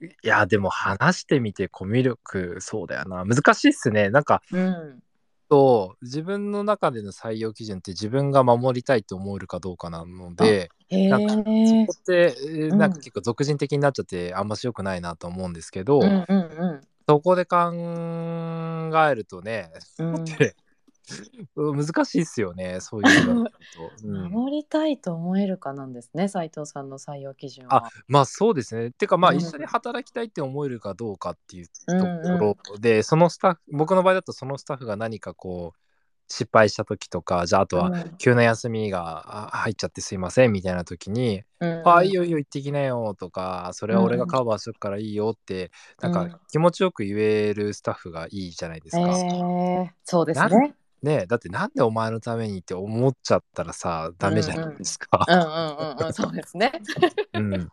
[0.00, 3.24] いや、でも話してみてコミュ力、そうだよな。
[3.24, 4.10] 難しいっすね。
[4.10, 5.02] なんか、うん。
[5.48, 16.02] と自分の中での採用基準って自分が守りたいと思えるかどうかなので、へなんかそえこって、なんか結構俗人的になっちゃってあんまし良くないなと思うんですけど、
[17.08, 20.24] そこで考えるとね、うん
[21.56, 23.56] 難しいっすよね、そういうのだと。
[24.04, 27.90] うん守りたいと思えるかなんですね斉藤さんの採用基準は。
[28.06, 28.90] まあそうですね。
[28.90, 35.78] てかまあうん一緒に働きたいって思えるかどうかっていうとうんころで、そのスタッフ、僕の場合だとそのスタッフが何かこう
[36.30, 49.02] 失敗した時とか、じゃああとはうん急な休みがあ入っちゃってすいませんみたいな時に、うんああいいよいいよ行ってきなよとか、それは俺がカバーするからいいよって、なんうんか気持ちよく言えるスタッフがいいじゃないですか。
[49.02, 50.74] えー、そうですなね。
[51.02, 55.24] ねえだってなんでお前のためにって思っちゃったらさ、ダメじゃないですか。
[55.28, 55.42] うんうん。
[55.98, 56.72] うんうん そうですね。
[57.34, 57.68] うん、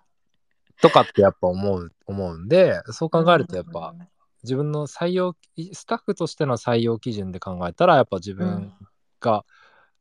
[0.82, 3.96] とかってやっぱ思う思うんでそう考えるとやっぱ
[4.44, 5.36] 自分の採用
[5.74, 8.74] スタッフとしての採用基準で考えたらやっぱ自分
[9.20, 9.44] が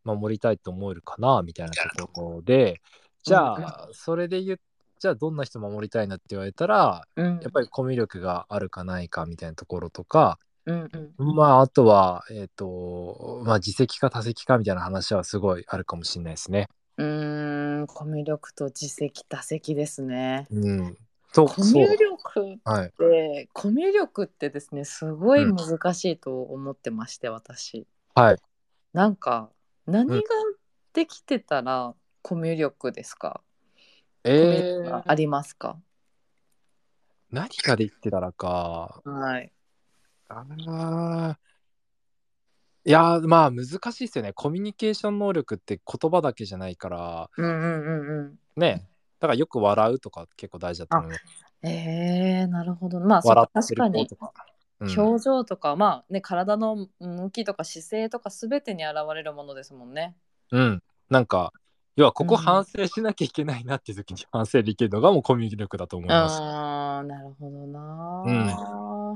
[0.05, 2.81] 守りたいと思えるかなみたいなところで。
[3.23, 4.61] じゃあそれで言う
[4.99, 7.41] じゃあどんな人守りたいなって言われたらうん。
[7.41, 16.69] やっぱりコミュ力があるかないかみたいなところとかうんうんまああとはえっ、とまあ自責か他責かみたいな話はすごいあるかもしれないですね。
[16.97, 20.47] うーんコミュ力と自責打席ですね。
[20.51, 20.97] うん、
[21.33, 27.87] とコミュ力はいってコミュ力ってですねすごい難しいと思ってまして、私。
[28.15, 28.37] はい
[28.93, 29.51] なんか
[29.87, 30.23] 何が
[30.93, 33.43] できてたらコミュ力ですか、
[34.23, 35.77] コミュえーありますか、
[37.31, 39.03] 何ができてたらか。
[39.05, 39.51] はい。
[40.29, 41.37] あー
[42.87, 44.35] いやーまあ難しいですよね。
[44.35, 48.39] コミュニケーション能力って言葉だけじゃないからうんうんうんうん。
[48.57, 48.87] ね。
[49.21, 51.23] だからよく笑うとか結構大事だと思います。
[51.63, 53.01] えー、なるほど。
[53.01, 54.45] まあそう笑か確かにってる子とか。
[54.47, 54.55] うん
[54.99, 60.15] 表情とか、まあね体の向きとか姿勢とか全てに現れるものですもんね。
[60.51, 60.83] うん。
[61.09, 61.53] なんか
[61.97, 66.43] 要はここうん反省しなきゃいけないなっていう時に反省できるのがもうコミュ力だと思います。
[66.43, 68.25] ああなるほどな。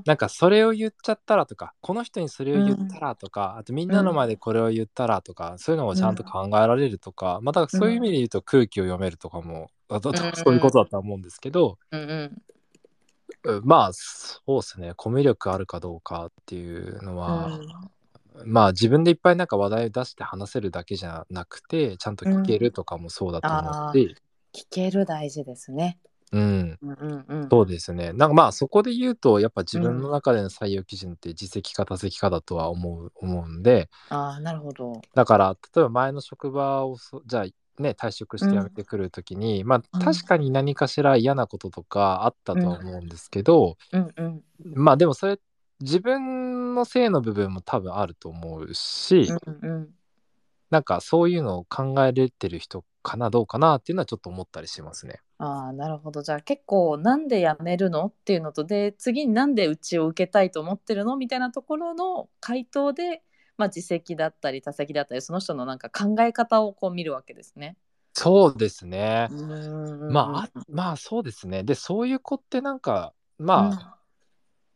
[0.05, 10.01] なんかそれを言っちゃったらとかこの人にそれを言ったらとか、あとみんなの前でこれを言ったらとか、そういうのをちゃんと考えられるとか、まあだからそういう意味で言うと空気を読めるとかも、うん。
[10.35, 12.01] そういうことだとは思うんですけど、うん。
[12.01, 12.43] うん。
[13.45, 14.93] うんまあそうですね。
[14.97, 17.61] コミュ力あるかどうかっていうのは、
[18.45, 24.17] まあ自分でいっぱいなんか話題を出して話せるだけじゃなくてちゃんと聞けるとかもそうだと思うし、
[24.55, 25.99] 聞ける大事ですね。
[26.33, 27.49] うん、うんうんうん。
[27.51, 28.13] そうですね。
[28.13, 33.89] なんかまあそこで言うとやっぱ自分の中での採用基準って実績か他績かだとは思う思うんで。
[34.11, 35.01] ああなるほど。
[35.15, 40.01] だから例えば前の職場をそじゃあね退職して辞めてくる時に、まあうん。
[40.01, 44.43] 確かに何かしら嫌なこととかあったとは思うんですけど、うんうん。
[44.75, 45.39] まあでもそれ
[45.81, 49.89] 自分のせいの部分も多分あると思うし、うんうん。
[50.71, 55.21] なんかそういうのを考えれてる人かなどうかなっていうのはちょっと思ったりしますね。
[55.39, 63.23] ああなるほどじゃあ結構なんで辞めるのっていうのとで次になんでうちを受けたいと思ってるのみたいなところの回答で、
[63.57, 67.77] まあ、自責だったり他責だったりその人のなんか考え方をこう見るわけですね。
[68.13, 69.29] そうですね。
[69.31, 71.63] ままあ、あまあそうですね。
[71.63, 73.98] でそういう子ってなんかまあ、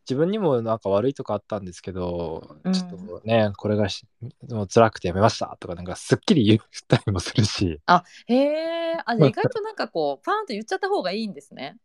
[0.09, 2.73] 自分にもなんか悪いとこあったんですけど、うん。
[2.73, 2.89] ちょっ
[3.21, 4.05] とねこれがし
[4.49, 7.79] もう辛くてやめましたとかなんかすっきり言ったりもするし。
[7.85, 11.77] あへえあ意外となんかこう パーンと言っちゃった方がいいんですね。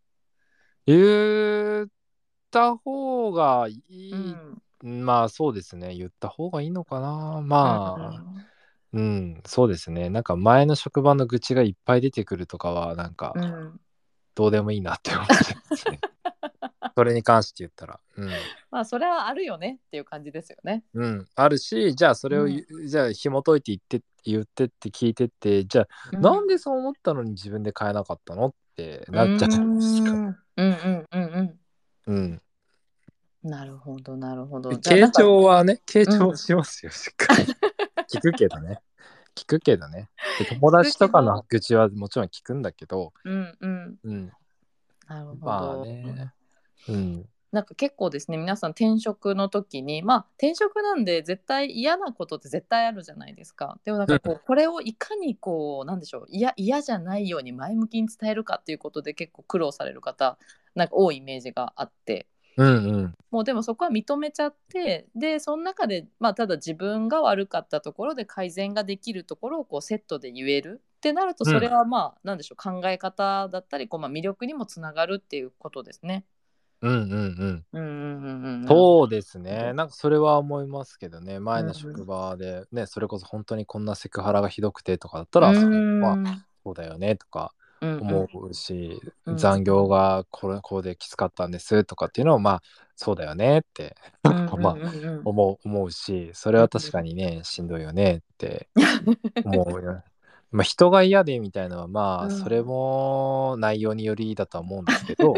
[0.87, 1.89] 言っ
[2.51, 5.07] た方がいい、うん。
[5.07, 5.95] まあそうですね。
[5.95, 7.43] 言った方がいいのかな。
[7.45, 8.25] まあ、
[8.93, 10.09] うん、そうですね。
[10.09, 13.81] なんか前の職場の愚痴がいっぱい出てくるとかはなんかうんうん
[14.39, 16.01] どうでもいいなって思っちゃいますね。
[16.95, 17.99] それに関して言ったら。
[18.17, 18.29] うん
[18.71, 20.85] まあそれはあるよねっていう感じですよね。
[20.95, 30.11] うん、あるしじゃあそれを言う、じゃあ紐解いて言って言ってって聞いてってじゃあ、なんでそう思ったのに自分で変えなかったのってなっちゃうじゃないですか。
[30.13, 31.59] うんうんうん
[32.07, 32.43] うん
[33.43, 34.71] なるほどなるほど。
[34.71, 37.45] 傾聴はね傾うん聴しますよ、しっかり
[38.09, 38.81] 聞くけどね
[39.35, 40.09] 聞くけどね。
[40.39, 43.99] で友達とかの愚痴はもちろん聞くんだけど、うんうん。
[44.05, 44.33] うん、
[45.07, 45.47] なるほど。
[45.47, 46.33] まあね、
[46.89, 53.79] うん、なんか結構ですね皆さん転職の時にまあ転職なんで絶対嫌なことって絶対あるじゃないですか。
[53.85, 60.37] でもなんかこうこれをいかにこうなんでしょう嫌嫌じゃないように前向きに伝えるかっていうことで結構苦労される方
[60.75, 62.27] なんか多いイメージがあって
[62.59, 76.25] うんうんもうでもそこは認めちゃってでその中でまあただ自分が悪かったところで改善ができるところをこうセットで言えるってなるとうんそれはまあ、なんでしょう考え方だったりこう、まあ、魅力にもつながるっていうことですね。
[76.81, 79.73] うんうんうんうんうんうんうん、そうですうね。
[79.73, 81.41] んなんかそれは思いますけどね。
[81.41, 88.01] 前の職場でね、それこそ本当にこんなセクハラがひどくてとかだったら、うんまあそうだよねとかうんうん。
[88.01, 89.37] 思うし、うん。
[89.37, 92.63] 残業がこれこうできつかったんですとかっていうのをまあ
[92.97, 94.77] そうだよねってまあ
[95.25, 98.69] 思う思うし、それは確かにね、しんどいよねって
[99.45, 100.03] 思うよ。
[100.51, 102.27] まあ人が嫌でみたいなのはまうん。
[102.29, 105.35] あそれも内容によりだとは思うんですけど、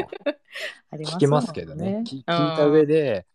[0.93, 2.03] 聞きますけどね。
[2.05, 3.27] き聞いた上で、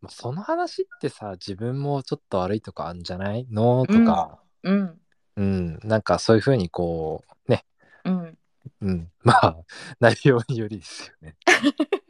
[0.00, 3.46] まあその話ってさ自分もちょっと悪いとかあるんじゃない？
[3.50, 3.84] の？
[3.86, 5.00] とか、うん。
[5.36, 5.78] うん。
[5.82, 7.37] なんかそういうふうにこうね、
[8.80, 9.56] うん、まあ
[10.00, 11.36] 内容によりですよね。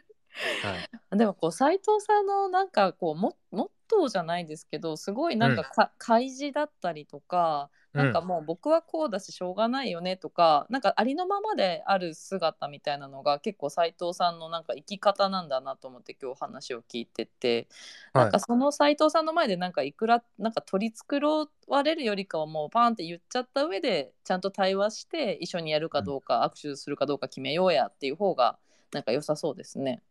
[0.63, 0.77] は
[1.15, 17.67] い、でもこう斉藤さんのなんかこうモモットーじゃないですけどすごいなんかか、開示だったりとかなんかもう僕はこうだししょうがないよねとか、なんかありのままである姿みたいなのが結構斉藤さんのなんか生き方なんだなと思って今日話を聞いてて、
[18.13, 18.25] はい。
[18.25, 28.59] なんかその斉藤さんの前でなんかいくらなんか取り繕われるよりかはもうパーンって言っちゃった上でちゃんと対話して一緒にやるかどうか、握手するかどうか決めようやっていう方が
[28.93, 30.03] なんか良さそうですね。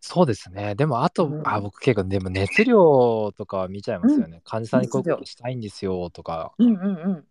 [0.00, 0.74] そうですね。
[0.74, 4.40] でもあと、うんあ僕結構でも熱量とかは見ちゃいますよね。
[4.44, 6.88] 患者さんにこういうことしたいんですよとか、うんうんう
[7.18, 7.24] ん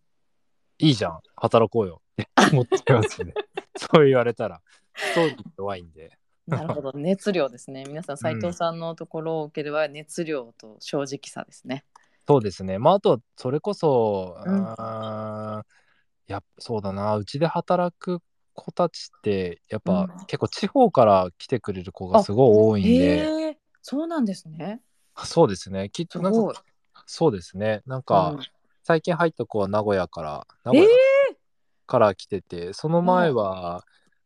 [0.77, 3.33] いいじゃん、働こうよって思っちゃいますね。
[3.77, 4.61] そう言われたら、
[4.93, 6.17] ストーリー弱いんで。
[6.47, 11.85] なるほど熱量ですね皆さん斉藤さんのところを受けるは熱量と正直さですね。
[12.27, 12.77] そうですね。
[12.77, 15.63] まあ、あと、それこそ、うん
[16.27, 18.19] やっぱそうだな、うちで働く
[18.55, 24.81] 子たちって、やっぱ、うん結構地方から来てくれる子がすごい多いんで、へえそうなんですね。
[25.23, 25.89] そうですね。
[25.91, 26.63] きっとなんすごいか、。
[27.05, 27.83] そうですね。
[27.85, 28.39] なんか、うん
[28.87, 30.89] 最近入った子は名古屋から、名古屋
[31.87, 33.83] から来てて、その前は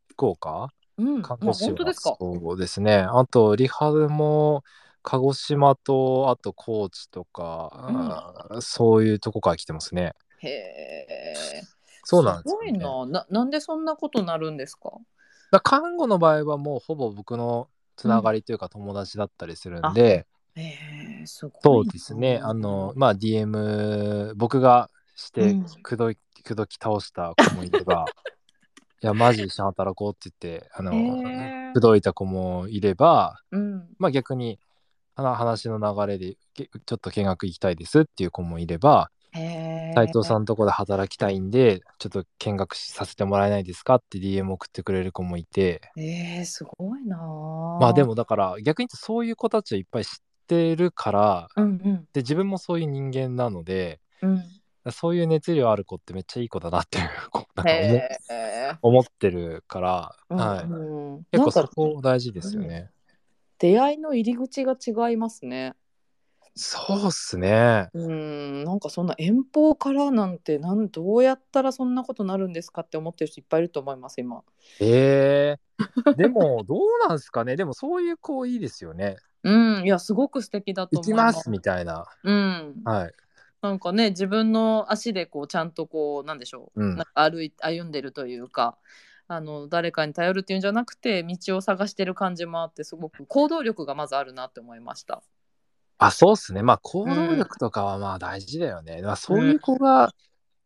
[0.08, 0.68] 福岡？
[0.98, 2.16] うん、鹿児島、まあ本当ですか？
[2.20, 2.98] そうですね。
[2.98, 4.62] あと、リハも
[5.02, 7.70] 鹿児島と、あと高知とか、
[8.50, 10.12] あーそういうとこから来てますね。
[10.40, 11.62] へえ。
[12.04, 12.72] そうなんですよ、ね。
[12.72, 13.24] ごいな。
[13.24, 14.92] ななんでそんなことなるんですか？
[15.50, 20.78] だ看護の場合はもうほぼ僕のつながりというか友達だったりするんで、へ
[21.22, 21.60] えすごいな。
[21.62, 22.40] そうですね。
[22.42, 28.06] あの、まあ DM、僕がしてうんくどい、くどき倒した子もいれば、
[29.02, 33.88] いや、マジ一緒に働こうって言って、あの、へーくどいた子もいれば、うん。
[33.98, 34.58] まあ逆に、
[35.14, 39.92] 話の流れでけちょっと見学行きたいですっていう子もいれば、へえ。
[39.94, 47.16] 斉藤さんのとこで働きたいんで、ちょっと見学させてもらえないですかって DM 送ってくれる子もいて、えー、すごいな。
[47.80, 48.04] まあで。
[48.04, 50.12] もだから逆に言うとそういう子たちをいっぱい知っ
[50.46, 54.42] てるから、うんうんで自分もそういう人間なので、うん。
[54.92, 57.04] そういう熱量ある子ってめっちゃいい子だなっていう
[57.54, 57.72] なんか
[58.82, 58.98] 思。
[58.98, 60.64] 思ってるから、はい。
[60.64, 62.90] うんうん結構そこ大事ですよね。
[63.58, 65.74] 出会いの入り口が違いますね。
[66.54, 67.88] そうっすね。
[67.94, 74.42] うんなんかそんな遠方からなんてなんどうやったらそんなことなるんですかって思ってる人いっぱいいると思います今。
[74.80, 75.60] ええ
[76.16, 77.56] でも、どうなんすかね？
[77.56, 79.16] でも、そういう子いいですよね。
[79.42, 81.24] うんいやすごく素敵だと思いま。
[81.24, 82.06] ますすみたいな。
[82.22, 83.12] うんはい。
[83.62, 88.78] なんかね自分の足でこうちゃんとこうなんでしょう、うんなんか歩い歩んでるというか
[89.28, 95.22] あの誰かに頼るっていうんじゃなくて道を探してる感じもあってすごく行動力がまずあるなって思いました。
[96.02, 96.62] あ、そうっすね。
[96.62, 99.02] まあ、行動力とかはまあ大事だよね。
[99.02, 100.14] まあ、そういう子が、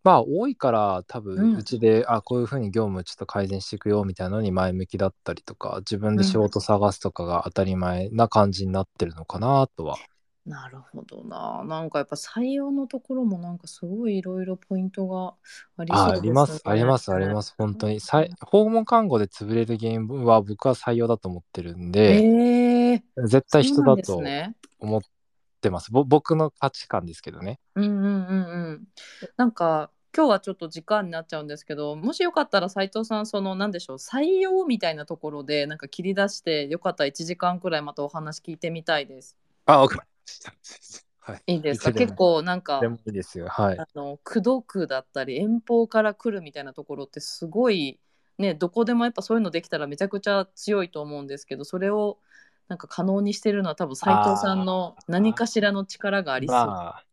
[0.04, 10.02] まあ、多いから、多うん分、うちで、あ、こういうふうに業務ちょっと改善していくよみたいなのに前向きだったりとか、自分で仕事探すとかが当たり前な感じになってるのかなとは。
[10.46, 11.64] なるほどな。
[11.64, 15.34] なんかやっぱ採用のところもなんかすごいいろいろポイントが
[15.78, 17.54] ありそうあですります、あります、あります。
[17.56, 18.00] 本当に。
[18.00, 24.56] さい訪問看護で潰れる原因は僕は採用だと思ってるんで、ええ絶対人そうなんですだとね。
[24.78, 25.02] 思っ
[25.64, 25.90] てます。
[25.90, 27.58] ぼ僕の価値観ですけどね。
[27.74, 28.84] うんうんうんうん。
[29.36, 39.36] なんか今日はちょっと時間になっちゃうんですけどもしよかったら斉藤さんその何でしょう採用みたいなところでなんか切り出してよかったら1時間くらいまたお話聞いてみたいです。
[39.66, 40.52] あ、わかりました。
[41.18, 41.42] はい。
[41.46, 41.92] いいですか？
[41.92, 43.48] 結構なんかでもいいですよ。
[43.48, 43.78] はい。
[43.78, 47.98] あの口説くだったり遠方から来るみたいなところってすごい
[48.38, 52.18] ねどこでもやっぱそういうのできたらめちゃくちゃ強いと思うんですけどそれを
[52.68, 56.56] なんか可能にしてるのは多分斉藤さんの何かしらの力がありそう。
[56.56, 57.04] まあ、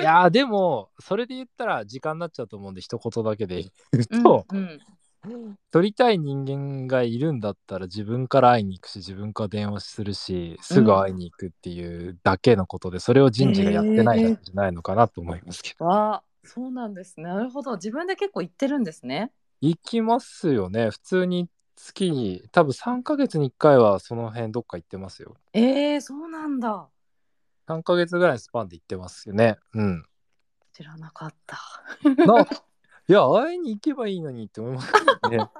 [0.00, 3.62] いやーでもそれで言ったら時間になっちゃうと思うんで一言だけで。
[3.92, 4.56] 言うと、う。
[4.56, 4.80] ん
[5.24, 5.58] うん。
[5.70, 17.18] 取りたい人間がいるんだったら自分から会いに行くし自分から電話するしすぐ会いに行くっていうだけのことで、それを人事がやってないだけじゃないのかなと思いますけど、わあそうなんです。
[17.18, 17.24] ね。
[17.24, 17.74] なるほど。
[17.74, 19.30] 自分で結構言ってるんですね。
[19.60, 20.90] 行きますよね。
[20.90, 26.88] 普通に月に多分3ヶ月に1回はその辺どっか行ってますよえー、そうなんだ。
[27.68, 30.04] 3ヶ月ぐらいのスパンで行ってますよねうん
[30.72, 31.58] 知らなかった。
[32.26, 32.42] な
[33.08, 34.92] いや会いに行けばいいのにって思います
[35.24, 35.50] よね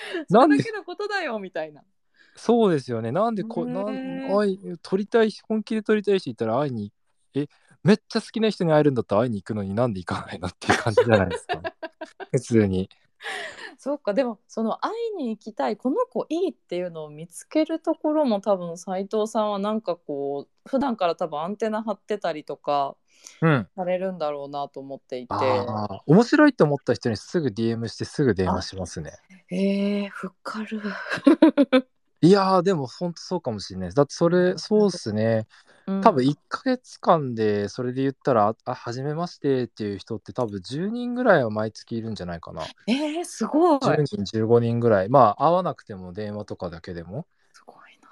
[0.28, 1.82] そなんでれだけのことだよみたいな。
[2.34, 3.12] そうですよね。
[3.12, 6.92] なんでこ、へなんい撮りたいし、本気で撮りたい人いたら会いに、
[7.34, 7.48] え、
[7.82, 11.62] めっちゃ好きな人に会えるんだったら会いに行くのになんで行かないのっていう感じじゃないですか。
[12.30, 12.90] 普通に。
[13.78, 22.96] そうかでもその会いに行きたいこの子いいっていうのを見つけるところも多分斉藤さんはなんかこう普段から多分アンテナ張ってたりとか
[23.42, 23.68] うん。
[23.76, 29.12] されるんだろうなと思っていてああ、面白いと思った人にすぐ DM してすぐ電話しますね。
[29.50, 30.80] えー、ふっかる
[32.22, 33.96] いやー、でも本当そうかもしれないです。
[33.96, 35.46] だってそれ、そうっすね。
[35.86, 42.64] うん多分1ヶ月間でそれで言ったら、あ、はじめましてっていう人って多分10人ぐらいは毎月いるんじゃないかな。
[42.88, 45.08] えー、すごい10人、15人ぐらい。
[45.08, 47.26] まあ、会わなくても電話とかだけでも。
[47.52, 48.08] すごいな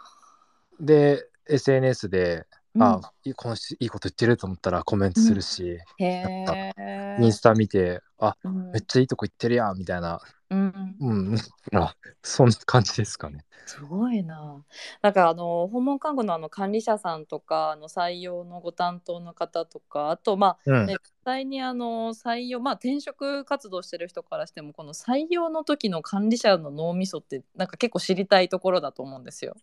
[0.80, 8.72] で SNS で、うんあいいこの人いいこと言ってると思ったらコメントするし、へえインスタ見てあうん。
[8.72, 10.20] めっちゃいいとこ行ってるやんみたいな。
[10.50, 10.96] うん。
[11.00, 11.36] うん。
[11.74, 13.44] あそんな感じですかね。
[13.66, 14.62] すごいな。
[15.02, 29.56] なんかあの訪問看護のあの管理者さんとかあの採用のご担当の方とかあとまあうん、ね実際にあの採用まあ転職活動してる人からしてもこの採用の時の管理者の脳みそってなんか結構知りたいところだと思うんですよ。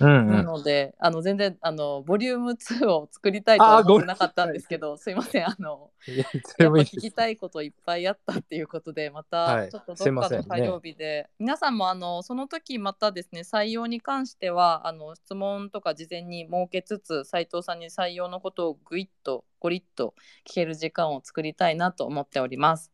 [0.00, 9.70] うんうなんのであの全然あのボリューム2を作りたいとは思ってなかったんですけどすいませんあの聞きたいこといっぱいあったっていうことでまはい。
[9.70, 20.14] たちょっとどっかの火曜日で、皆さんもあのその時またですね採用に関してはあの質問とか事前に設けつつ斉藤さんに採用のことをぐいっとゴリッと
[20.48, 22.90] 聞ける時間を作りたいなと思っております。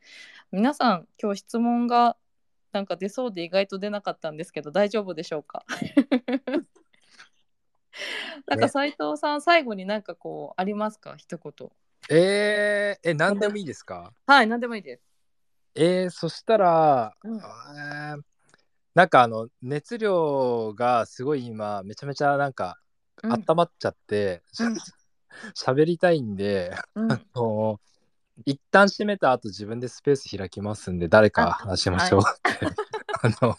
[0.51, 2.17] 皆さん今日質問が
[2.73, 5.65] なんか出そうで意外と出なかったんですけど大丈夫でしょうか？
[8.47, 11.15] なんか斉藤さん最後になんかこうありますか？
[11.17, 11.69] 一言
[12.11, 14.13] えー、え何でもいいですか？
[14.27, 15.03] はい何でもいいです。
[15.75, 17.37] えー、そしたら、うん。
[17.39, 18.21] えー
[18.95, 22.79] なんかあの熱量がすごい今めちゃめちゃなんか
[23.23, 23.33] うん。
[23.33, 24.77] 温まっちゃってうん。
[25.57, 27.11] 喋、りたいんでうん。
[27.13, 27.81] あの
[28.45, 32.67] 一旦閉めた後自分でスペース開きますんで誰か話しましょうって、
[33.23, 33.57] あの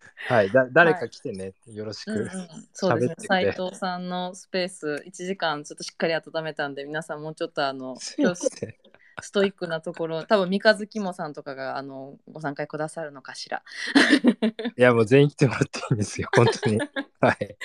[0.28, 2.28] はいだ 誰か来てね、よろしく、うんうん、
[2.72, 3.12] そうですね。
[3.12, 7.96] 喋ってく斉れ藤さんのスペース1時間ちょっとしっかり温めたんで皆さんもうちょっとあの
[9.20, 13.62] ストイックなところ多分三日月もさんとかがあのご参加くださるのかしら。
[14.76, 16.78] いやもう全員来てもらっていいんですよ本当に。
[16.78, 16.88] はい。
[17.20, 17.56] はい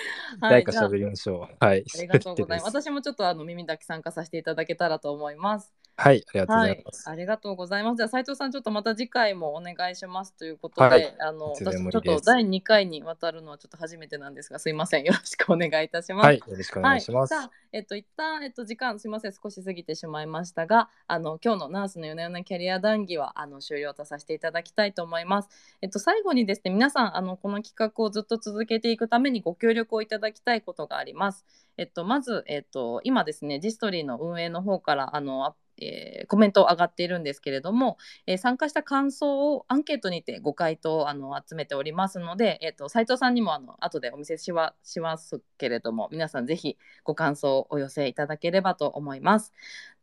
[0.41, 1.65] 誰か喋りましょう。
[1.65, 1.85] はい。
[1.95, 2.71] ありがとうございます。
[2.71, 2.81] す。
[2.81, 5.71] 私もちょっとあの耳だけ参加させていただけたらと思います。
[5.95, 7.97] はい、ありがとうごはいざいます。、ありがとうございます。
[7.97, 15.03] じゃあ斉藤さんちょっとまた次回もお願いしますということで、はいあの私ちょっと第2回にわたるのはちょっと初めてなんですが、すいません。
[15.03, 16.25] よろしくお願いいたします。
[16.25, 17.33] はい、よろしくお願いします。
[17.33, 25.49] はい、じゃあ、えっと、一旦、えっと、時間、すみません、少し過ぎてしまいましたが、あの、今日のナースの夜な夜なキャリア談義は、あの、終了とさせていただきたいと思います。
[25.81, 31.45] えっと、最後にですね、皆さん、あの、この企画をずっと続けていくためにご協力をいただきたいことがあります。
[31.77, 37.97] えっと、まず、えっと、今ですね、ジストリーの運営の方から、あの、あえーコメント上がっているんですけれども、
[38.27, 49.53] えー参加した感想をアンケートにてご回答あの集めておりますので、えっと斉藤さんにもあの後でお見せしはしますけれども皆さんぜひご感想をお寄せいただければと思います。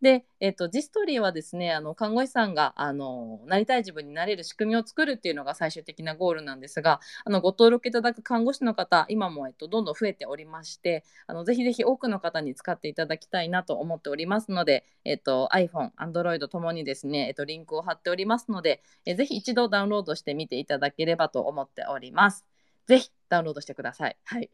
[0.01, 22.47] で、えっとジストリーはですねあの看護師さんがあのなりたい自分になれる仕組みを作るっていうのが最終的なゴールなんですがあのご登録いただく看護師の方今も、えっと、どんどん増えておりましてあのぜひぜひ多くの方に使っていただきたいなと思っておりますので、えっと、iPhone、Android ともにですね、えっと、リンクを貼っておりますので、えぜひ一度ダウンロードしてみていただければと思っております。
[22.87, 24.17] ぜひダウンロードしてください。
[24.25, 24.51] はい。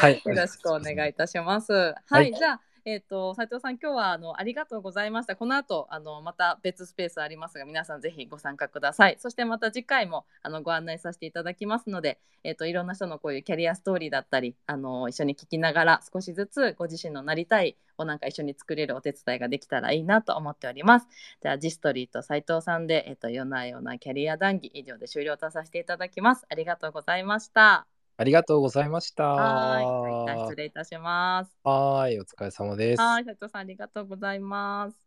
[0.00, 1.72] はい、 よろしくお願いいたします。
[1.72, 5.36] はい、はいじゃあ、えっ、と斉藤さん、今日はあのありがとうございました。
[5.36, 9.16] この後あのまた別スペースありますが、皆さんぜひご参加ください。
[9.18, 21.06] そしてまた次回もあのご案内させていただきますので、えっ、といろんな人のこういうキャリアストーリーだったり、あの一緒に聞きながら少しずつご自身のなりたいをなんか一緒に作れるお手伝いができたらいいなと思っております。
[21.40, 26.44] じゃあジストリーと斉藤さんでえっ、と夜な夜なキャリア談義以上で終了とさせていただきます。
[26.50, 27.93] ありがとうございました。
[28.16, 29.24] ありがとうございました。
[29.24, 31.56] はーい、失礼いたします。
[31.62, 33.02] はーい、お疲れ様です。
[33.02, 35.03] はい、斉藤さんありがとうございます。